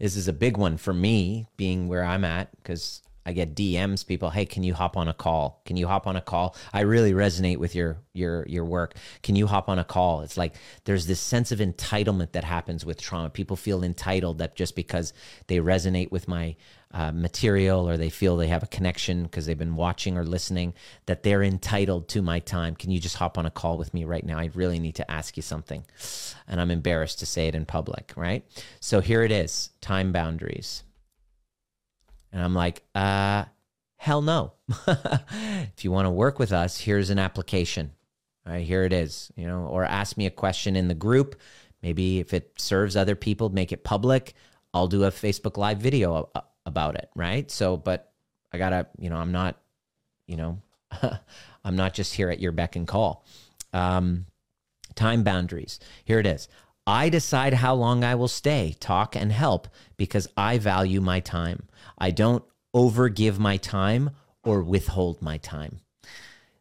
[0.01, 4.05] this is a big one for me being where I'm at because I get DMs
[4.05, 5.61] people, "Hey, can you hop on a call?
[5.67, 6.57] Can you hop on a call?
[6.73, 8.95] I really resonate with your your your work.
[9.23, 10.55] Can you hop on a call?" It's like
[10.85, 13.29] there's this sense of entitlement that happens with trauma.
[13.29, 15.13] People feel entitled that just because
[15.49, 16.57] they resonate with my
[16.93, 20.75] uh, material or they feel they have a connection because they've been watching or listening
[21.07, 22.75] that they're entitled to my time.
[22.75, 24.39] Can you just hop on a call with me right now?
[24.39, 25.85] I really need to ask you something.
[26.49, 28.45] And I'm embarrassed to say it in public, right?
[28.81, 30.83] So here it is, time boundaries
[32.33, 33.45] and I'm like, uh,
[33.97, 34.55] Hell no.
[34.87, 37.91] if you want to work with us, here's an application.
[38.47, 41.39] All right, here it is, you know, or ask me a question in the group.
[41.83, 44.33] Maybe if it serves other people, make it public.
[44.73, 46.31] I'll do a Facebook live video
[46.67, 47.51] about it, right?
[47.51, 48.13] So, but
[48.53, 49.57] I got to, you know, I'm not,
[50.27, 50.59] you know,
[51.65, 53.25] I'm not just here at your beck and call.
[53.73, 54.27] Um,
[54.95, 55.79] time boundaries.
[56.05, 56.49] Here it is.
[56.87, 61.69] I decide how long I will stay, talk, and help because I value my time.
[61.99, 62.43] I don't
[62.75, 64.11] overgive my time
[64.43, 65.81] or withhold my time.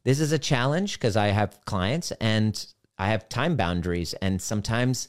[0.04, 2.66] This is a challenge because I have clients and
[2.97, 5.08] I have time boundaries, and sometimes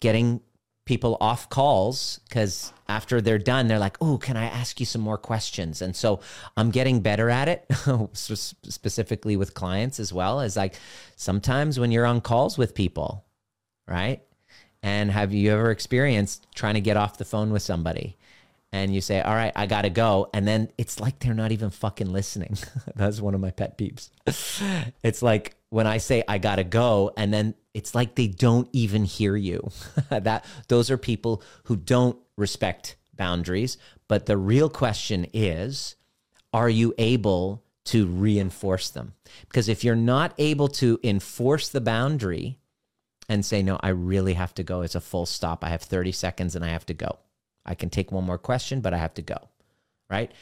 [0.00, 0.40] getting
[0.84, 5.00] people off calls because after they're done, they're like, Oh, can I ask you some
[5.00, 5.80] more questions?
[5.82, 6.20] And so
[6.56, 7.66] I'm getting better at it,
[8.12, 10.40] specifically with clients as well.
[10.40, 10.74] As like
[11.16, 13.24] sometimes when you're on calls with people,
[13.86, 14.22] right?
[14.82, 18.16] And have you ever experienced trying to get off the phone with somebody?
[18.72, 20.30] And you say, All right, I got to go.
[20.34, 22.56] And then it's like they're not even fucking listening.
[22.96, 24.10] That's one of my pet peeves.
[25.04, 28.68] it's like when I say, I got to go, and then it's like they don't
[28.74, 29.70] even hear you.
[30.10, 33.78] that Those are people who don't respect boundaries.
[34.06, 35.96] But the real question is,
[36.52, 39.14] are you able to reinforce them?
[39.48, 42.58] Because if you're not able to enforce the boundary,
[43.30, 44.82] and say, no, I really have to go.
[44.82, 45.64] It's a full stop.
[45.64, 47.18] I have 30 seconds and I have to go.
[47.64, 49.38] I can take one more question, but I have to go.
[50.10, 50.32] Right?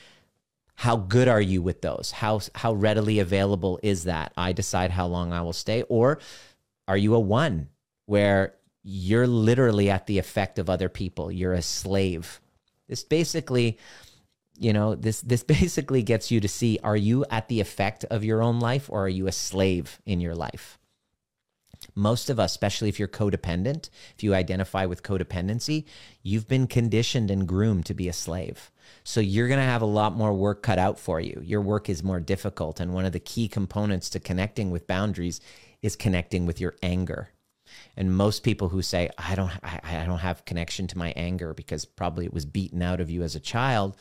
[0.81, 2.11] How good are you with those?
[2.11, 4.33] How how readily available is that?
[4.35, 6.21] I decide how long I will stay or
[6.89, 7.69] are you a one
[8.07, 11.31] where you're literally at the effect of other people?
[11.31, 12.41] You're a slave.
[12.89, 13.77] This basically
[14.57, 18.25] you know this this basically gets you to see are you at the effect of
[18.25, 20.79] your own life or are you a slave in your life
[21.95, 25.85] most of us, especially if you're codependent, if you identify with codependency,
[26.23, 28.71] you've been conditioned and groomed to be a slave.
[29.05, 31.41] So you're going to have a lot more work cut out for you.
[31.45, 32.81] Your work is more difficult.
[32.81, 35.41] And one of the key components to connecting with boundaries
[35.83, 37.31] is connecting with your anger.
[37.97, 41.55] And most people who say, I don't, I, I don't have connection to my anger
[41.55, 43.97] because probably it was beaten out of you as a child,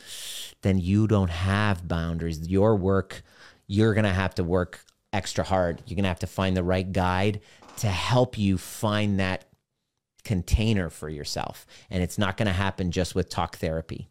[0.62, 2.48] then you don't have boundaries.
[2.48, 3.22] Your work,
[3.66, 5.82] you're going to have to work extra hard.
[5.86, 7.40] You're going to have to find the right guide
[7.78, 9.44] to help you find that
[10.24, 11.66] container for yourself.
[11.88, 14.08] And it's not going to happen just with talk therapy.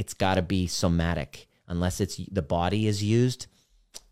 [0.00, 1.46] It's got to be somatic.
[1.68, 3.48] Unless it's the body is used,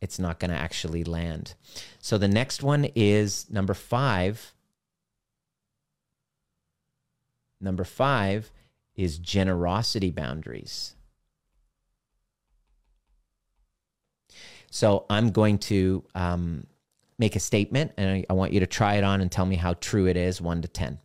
[0.03, 1.55] it's not going to actually land.
[1.99, 4.55] So the next one is number 5.
[7.59, 8.51] Number 5
[8.97, 10.95] is generosity boundaries.
[14.70, 16.66] So I'm going to um,
[17.18, 19.57] make a statement and I, I want you to try it on and tell me
[19.57, 20.99] how true it is, one to 10.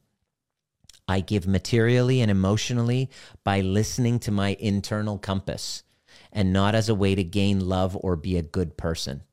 [1.07, 3.09] I give materially and emotionally
[3.43, 5.83] by listening to my internal compass
[6.31, 9.23] and not as a way to gain love or be a good person.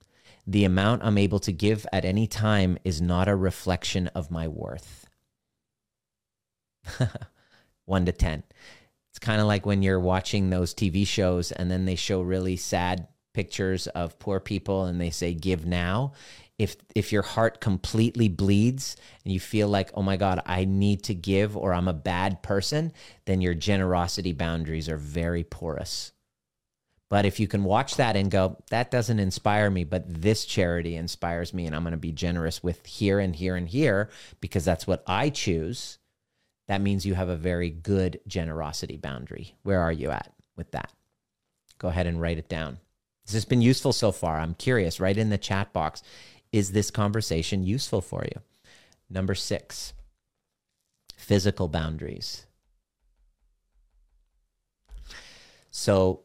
[0.47, 4.49] The amount I'm able to give at any time is not a reflection of my
[4.49, 5.09] worth.
[7.85, 8.43] One to 10.
[9.11, 12.57] It's kind of like when you're watching those TV shows and then they show really
[12.57, 16.13] sad pictures of poor people and they say, give now
[16.61, 21.03] if if your heart completely bleeds and you feel like oh my god i need
[21.03, 22.93] to give or i'm a bad person
[23.25, 26.13] then your generosity boundaries are very porous.
[27.09, 30.95] But if you can watch that and go that doesn't inspire me but this charity
[30.95, 34.65] inspires me and i'm going to be generous with here and here and here because
[34.65, 35.99] that's what i choose
[36.71, 39.57] that means you have a very good generosity boundary.
[39.65, 40.93] Where are you at with that?
[41.79, 42.79] Go ahead and write it down.
[43.27, 44.39] Has this been useful so far?
[44.39, 45.01] I'm curious.
[45.01, 46.01] Right in the chat box
[46.53, 48.41] is this conversation useful for you?
[49.09, 49.93] Number six,
[51.17, 52.47] physical boundaries.
[55.71, 56.23] So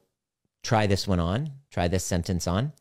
[0.63, 2.73] try this one on, try this sentence on.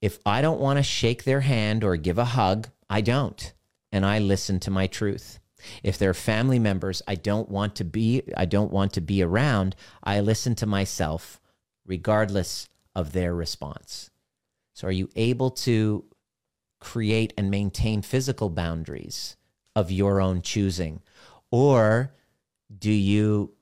[0.00, 3.52] If I don't want to shake their hand or give a hug, I don't.
[3.92, 5.38] And I listen to my truth.
[5.82, 9.76] If they're family members I don't want to be I don't want to be around,
[10.02, 11.40] I listen to myself
[11.86, 14.10] regardless of their response.
[14.74, 16.04] So are you able to
[16.80, 19.36] create and maintain physical boundaries
[19.76, 21.00] of your own choosing?
[21.50, 22.12] Or
[22.76, 23.52] do you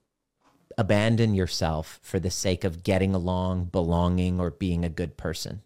[0.77, 5.62] abandon yourself for the sake of getting along, belonging, or being a good person?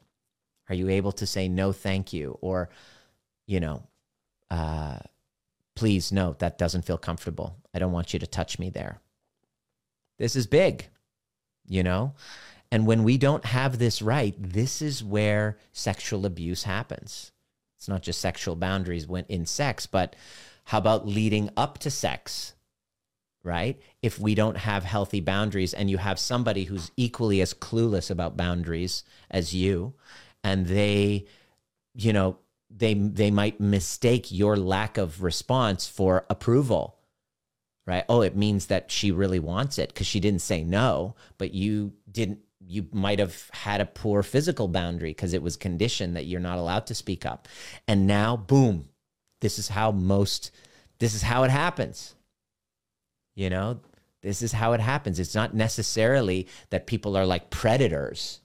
[0.69, 2.39] Are you able to say no, thank you?
[2.41, 2.71] Or,
[3.47, 3.83] you know,
[4.51, 4.99] uh,
[5.77, 7.57] please, no, that doesn't feel comfortable.
[7.75, 9.01] I don't want you to touch me there.
[10.19, 10.87] This is big,
[11.67, 12.15] you know?
[12.71, 17.33] And when we don't have this right, this is where sexual abuse happens.
[17.83, 20.15] It's not just sexual boundaries when in sex, but
[20.67, 22.55] how about leading up to sex?
[23.45, 23.81] right?
[24.03, 28.37] If we don't have healthy boundaries and you have somebody who's equally as clueless about
[28.37, 29.03] boundaries
[29.33, 29.95] as you,
[30.45, 31.27] and they,
[31.93, 32.39] you know,
[32.71, 36.99] they they might mistake your lack of response for approval
[37.85, 41.53] right oh it means that she really wants it because she didn't say no but
[41.53, 42.39] you didn't
[42.73, 46.59] you might have had a poor physical boundary because it was conditioned that you're not
[46.59, 47.49] allowed to speak up
[47.87, 48.89] and now boom
[49.41, 50.51] this is how most
[50.99, 52.15] this is how it happens
[53.35, 53.81] you know
[54.23, 58.41] this is how it happens it's not necessarily that people are like predators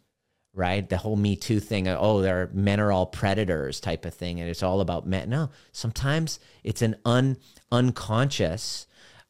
[0.57, 0.89] right?
[0.89, 4.49] The whole Me Too thing, oh, they're men are all predators type of thing, and
[4.49, 5.29] it's all about men.
[5.29, 7.37] No, sometimes it's an un
[7.71, 8.87] unconscious,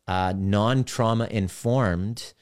[0.08, 2.34] uh, non trauma informed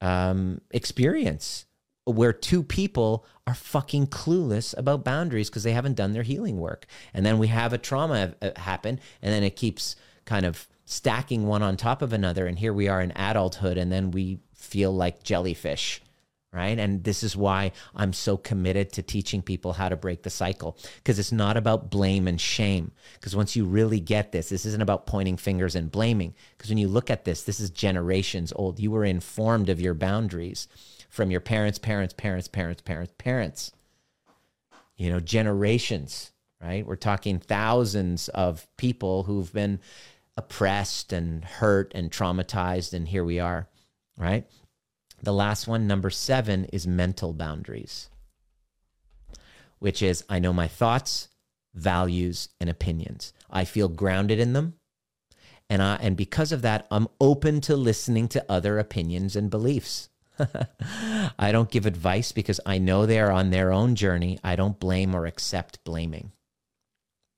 [0.00, 1.66] um, experience
[2.04, 6.86] where two people are fucking clueless about boundaries because they haven't done their healing work,
[7.12, 11.46] and then we have a trauma uh, happen, and then it keeps kind of stacking
[11.46, 14.94] one on top of another, and here we are in adulthood, and then we feel
[14.94, 16.00] like jellyfish
[16.54, 16.78] right?
[16.78, 20.78] And this is why I'm so committed to teaching people how to break the cycle
[20.98, 22.92] because it's not about blame and shame.
[23.14, 26.32] Because once you really get this, this isn't about pointing fingers and blaming.
[26.56, 28.78] Because when you look at this, this is generations old.
[28.78, 30.68] You were informed of your boundaries
[31.14, 33.72] from your parents, parents, parents, parents, parents, parents.
[34.96, 36.84] You know, generations, right?
[36.84, 39.78] We're talking thousands of people who've been
[40.36, 43.68] oppressed and hurt and traumatized, and here we are,
[44.18, 44.44] right?
[45.22, 48.10] The last one, number seven, is mental boundaries,
[49.78, 51.28] which is I know my thoughts,
[51.74, 53.32] values, and opinions.
[53.48, 54.74] I feel grounded in them.
[55.70, 60.08] And, I, and because of that, I'm open to listening to other opinions and beliefs.
[61.38, 64.38] I don't give advice because I know they are on their own journey.
[64.42, 66.32] I don't blame or accept blaming.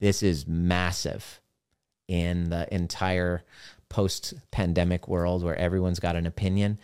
[0.01, 1.40] This is massive
[2.09, 3.44] in the entire
[3.88, 6.78] post pandemic world where everyone's got an opinion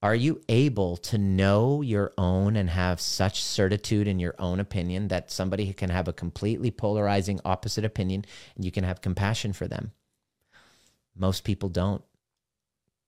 [0.00, 5.08] are you able to know your own and have such certitude in your own opinion
[5.08, 8.24] that somebody can have a completely polarizing opposite opinion
[8.54, 9.90] and you can have compassion for them?
[11.16, 12.02] Most people don't.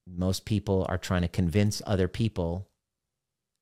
[0.07, 2.68] Most people are trying to convince other people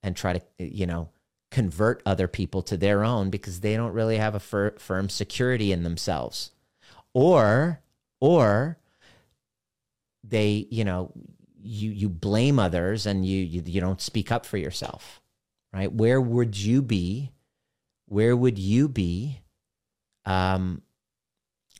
[0.02, 1.10] and try to, you know,
[1.50, 5.72] convert other people to their own because they don't really have a fir- firm security
[5.72, 6.50] in themselves.
[7.14, 7.80] Or,
[8.20, 8.78] or
[10.22, 11.12] they, you know,
[11.60, 15.20] you you blame others and you, you you don't speak up for yourself
[15.72, 17.32] right where would you be
[18.06, 19.40] where would you be
[20.24, 20.82] um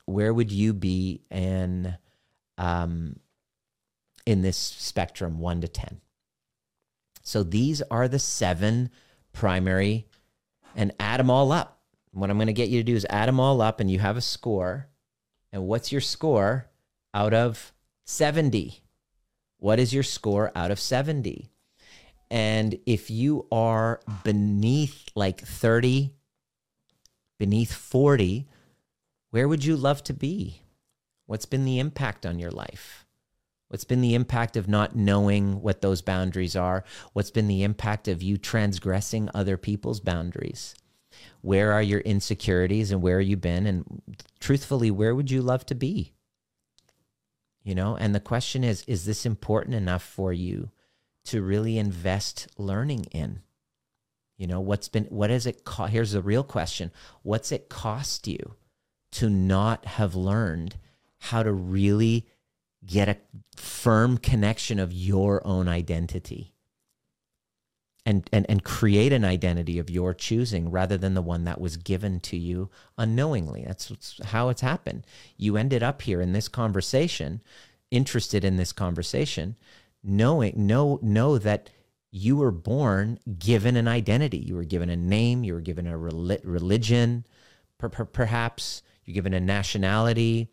[0.04, 1.96] where would you be in
[2.59, 3.18] um
[4.29, 6.01] in this spectrum 1 to 10
[7.22, 8.91] so these are the seven
[9.33, 10.07] primary
[10.74, 11.81] and add them all up
[12.12, 13.99] what i'm going to get you to do is add them all up and you
[13.99, 14.89] have a score
[15.53, 16.68] and what's your score
[17.14, 17.72] out of
[18.05, 18.83] 70
[19.59, 21.51] what is your score out of 70?
[22.31, 26.14] And if you are beneath like 30,
[27.39, 28.47] beneath 40,
[29.31, 30.62] where would you love to be?
[31.26, 33.05] What's been the impact on your life?
[33.69, 36.85] What's been the impact of not knowing what those boundaries are?
[37.12, 40.75] What's been the impact of you transgressing other people's boundaries?
[41.43, 43.66] Where are your insecurities and where have you been?
[43.66, 44.03] And
[44.41, 46.12] truthfully, where would you love to be?
[47.69, 50.71] you know and the question is is this important enough for you
[51.25, 53.41] to really invest learning in
[54.39, 56.91] you know what's been what has it co- here's the real question
[57.23, 58.55] what's it cost you
[59.12, 60.77] to not have learned
[61.19, 62.27] how to really
[62.85, 63.16] get a
[63.57, 66.55] firm connection of your own identity
[68.09, 71.76] and, and, and create an identity of your choosing rather than the one that was
[71.76, 73.64] given to you unknowingly.
[73.66, 75.07] That's how it's happened.
[75.37, 77.43] You ended up here in this conversation,
[77.91, 79.57] interested in this conversation,
[80.03, 81.68] knowing know know that
[82.11, 84.39] you were born given an identity.
[84.39, 85.45] You were given a name.
[85.45, 87.26] You were given a religion,
[87.76, 88.83] per, per, perhaps.
[89.05, 90.51] You're given a nationality.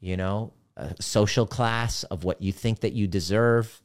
[0.00, 3.82] You know, a social class of what you think that you deserve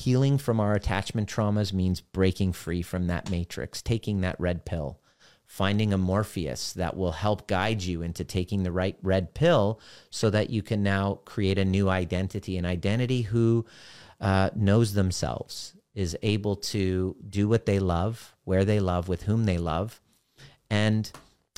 [0.00, 4.98] Healing from our attachment traumas means breaking free from that matrix, taking that red pill,
[5.44, 9.78] finding a Morpheus that will help guide you into taking the right red pill
[10.08, 13.66] so that you can now create a new identity, an identity who
[14.22, 19.44] uh, knows themselves, is able to do what they love, where they love, with whom
[19.44, 20.00] they love,
[20.70, 21.12] and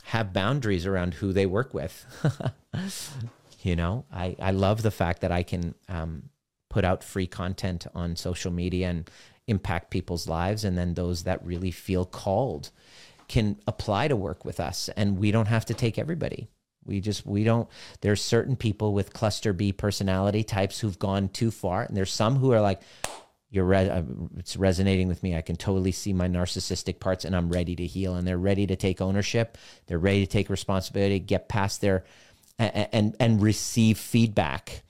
[0.07, 2.07] have boundaries around who they work with.
[3.65, 6.31] you know, I, I love the fact that I can um,
[6.69, 9.11] put out free content on social media and
[9.47, 10.65] impact people's lives.
[10.65, 12.71] And then those that really feel called
[13.29, 14.89] can apply to work with us.
[14.97, 16.49] And we don't have to take everybody.
[16.85, 17.69] We just we don't.
[18.01, 22.37] There's certain people with cluster B personality types who've gone too far, and there's some
[22.37, 22.83] who are like,
[23.51, 24.03] "You're re- uh,
[24.37, 25.37] it's resonating with me.
[25.37, 28.67] I can totally see my narcissistic parts, and I'm ready to heal." And they're ready
[28.67, 29.57] to take ownership.
[29.87, 32.05] They're ready to take responsibility, get past their,
[32.63, 34.83] and and, receive feedback,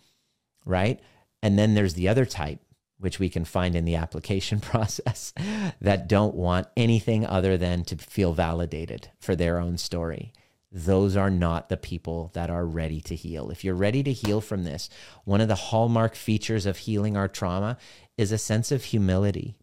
[0.64, 1.00] right?
[1.42, 2.60] And then there's the other type
[3.02, 5.32] which we can find in the application process,
[5.80, 10.32] that don't want anything other than to feel validated for their own story.
[10.70, 13.50] Those are not the people that are ready to heal.
[13.50, 14.88] If you're ready to heal from this,
[15.24, 17.76] one of the hallmark features of healing our trauma
[18.16, 19.56] is a sense of humility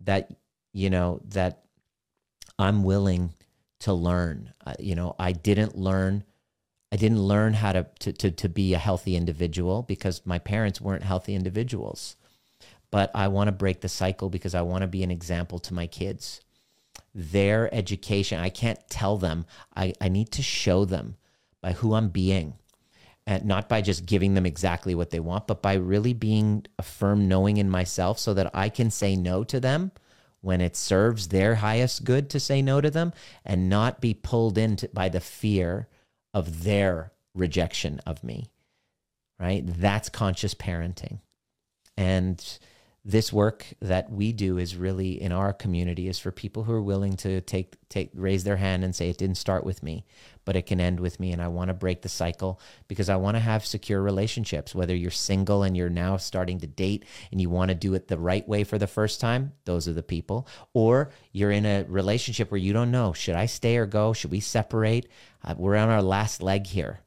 [0.00, 0.30] that,
[0.74, 1.64] you know, that
[2.58, 3.32] I'm willing
[3.80, 4.52] to learn.
[4.64, 6.24] Uh, you know, I didn't learn.
[6.96, 10.80] I didn't learn how to, to, to, to be a healthy individual because my parents
[10.80, 12.16] weren't healthy individuals
[12.90, 15.74] but I want to break the cycle because I want to be an example to
[15.74, 16.40] my kids.
[17.14, 21.16] Their education, I can't tell them, I, I need to show them
[21.60, 22.54] by who I'm being.
[23.26, 26.82] And not by just giving them exactly what they want, but by really being a
[26.82, 29.90] firm knowing in myself so that I can say no to them
[30.42, 33.12] when it serves their highest good to say no to them
[33.44, 35.88] and not be pulled into by the fear
[36.36, 38.50] of their rejection of me.
[39.40, 39.62] Right?
[39.66, 41.20] That's conscious parenting.
[41.96, 42.58] And
[43.08, 46.82] this work that we do is really in our community is for people who are
[46.82, 50.04] willing to take take raise their hand and say it didn't start with me
[50.44, 53.14] but it can end with me and I want to break the cycle because I
[53.16, 54.74] want to have secure relationships.
[54.74, 58.08] Whether you're single and you're now starting to date and you want to do it
[58.08, 60.48] the right way for the first time those are the people.
[60.72, 64.12] Or you're in a relationship where you don't know should I stay or go?
[64.14, 65.08] Should we separate?
[65.44, 67.00] Uh, we're on our last leg here.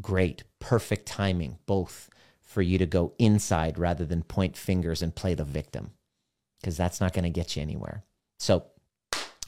[0.00, 2.08] Great perfect timing both
[2.52, 5.92] for you to go inside rather than point fingers and play the victim
[6.60, 8.04] because that's not going to get you anywhere.
[8.38, 8.66] So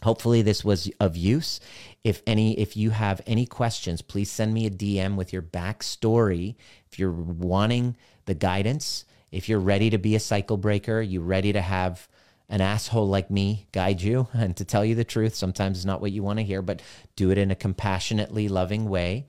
[0.02, 1.60] hopefully this was of use.
[2.02, 6.56] If any if you have any questions, please send me a DM with your backstory.
[6.90, 11.52] If you're wanting the guidance, if you're ready to be a cycle breaker, you're ready
[11.52, 12.08] to have
[12.48, 16.02] an asshole like me guide you and to tell you the truth sometimes it's not
[16.02, 16.82] what you want to hear but
[17.16, 19.26] do it in a compassionately loving way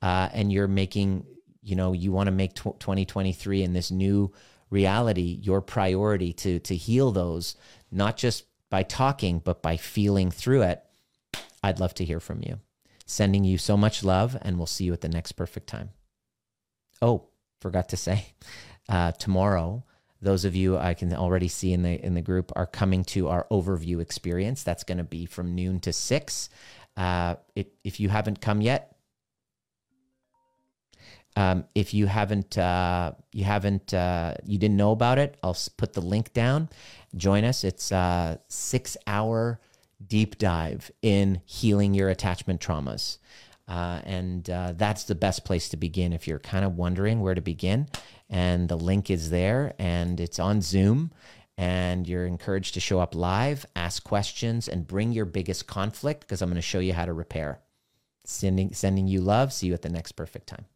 [0.00, 1.26] uh, and you're making
[1.64, 4.32] you know you want to make 2023 in this new
[4.70, 7.56] reality your priority to to heal those
[7.90, 10.82] not just by talking but by feeling through it
[11.62, 12.60] i'd love to hear from you
[13.06, 15.90] sending you so much love and we'll see you at the next perfect time
[17.02, 17.28] oh
[17.60, 18.26] forgot to say
[18.88, 19.82] uh, tomorrow
[20.24, 23.28] those of you I can already see in the in the group are coming to
[23.28, 24.62] our overview experience.
[24.62, 26.48] That's going to be from noon to six.
[26.96, 28.93] Uh, it, if you haven't come yet,
[31.36, 35.92] um, if you haven't, uh, you haven't, uh, you didn't know about it, I'll put
[35.92, 36.68] the link down.
[37.16, 37.64] Join us.
[37.64, 39.60] It's a six hour
[40.06, 43.18] deep dive in healing your attachment traumas.
[43.66, 47.34] Uh, and uh, that's the best place to begin if you're kind of wondering where
[47.34, 47.88] to begin.
[48.28, 51.12] And the link is there and it's on Zoom.
[51.56, 56.42] And you're encouraged to show up live, ask questions, and bring your biggest conflict because
[56.42, 57.60] I'm going to show you how to repair.
[58.24, 59.52] Sending, sending you love.
[59.52, 60.66] See you at the next perfect time.